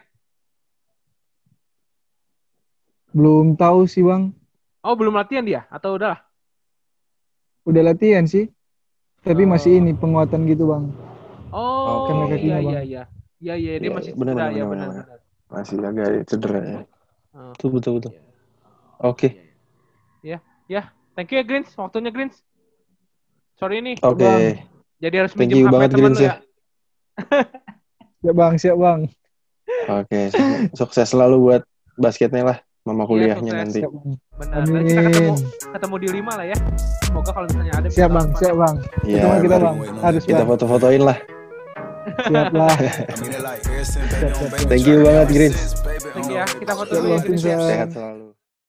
[3.11, 4.31] Belum tahu sih Bang.
[4.81, 6.17] Oh, belum latihan dia atau udah?
[7.67, 8.49] Udah latihan sih.
[9.21, 9.49] Tapi Oh.
[9.53, 10.89] masih ini penguatan gitu Bang.
[11.51, 12.73] Oh, iya kakinya, iya Bang.
[12.87, 13.03] iya.
[13.41, 14.89] Iya iya dia Iya, masih benar, cedera benar, ya benar.
[15.51, 16.79] Masih agak cedera ya.
[17.33, 17.51] Oh.
[17.53, 18.13] Betul, betul, betul.
[19.01, 19.29] Oke.
[21.11, 22.39] Thank you ya Greens, waktunya Greens.
[23.59, 24.23] Sorry nih, Oke.
[24.23, 24.63] Bang.
[24.97, 26.23] jadi harus Thank minjem you HP banget, temen Greens, ya.
[26.23, 26.35] ya.
[28.23, 28.99] Siap Bang, siap Bang.
[29.91, 30.19] Oke.
[30.71, 31.61] Sukses selalu buat
[31.99, 32.57] basketnya lah.
[32.91, 33.63] Mama kuliahnya sukses.
[33.63, 33.79] nanti.
[33.79, 34.19] Siap Bang.
[34.35, 34.59] Benar.
[34.67, 35.71] Nanti kita ketemu Amin.
[35.71, 36.57] ketemu di lima lah ya.
[37.07, 38.75] Semoga kalau misalnya ada Siap Bang, siap Bang.
[39.07, 39.15] Iya.
[39.15, 39.75] Ketemu kita Bang.
[40.03, 41.17] Harus Kita foto-fotoin lah.
[42.27, 42.75] Siap lah.
[44.71, 45.47] Thank you banget, baby
[46.11, 46.45] Thank you ya.
[46.51, 47.55] Kita foto Siap dulu ya.
[47.63, 48.30] Sehat selalu.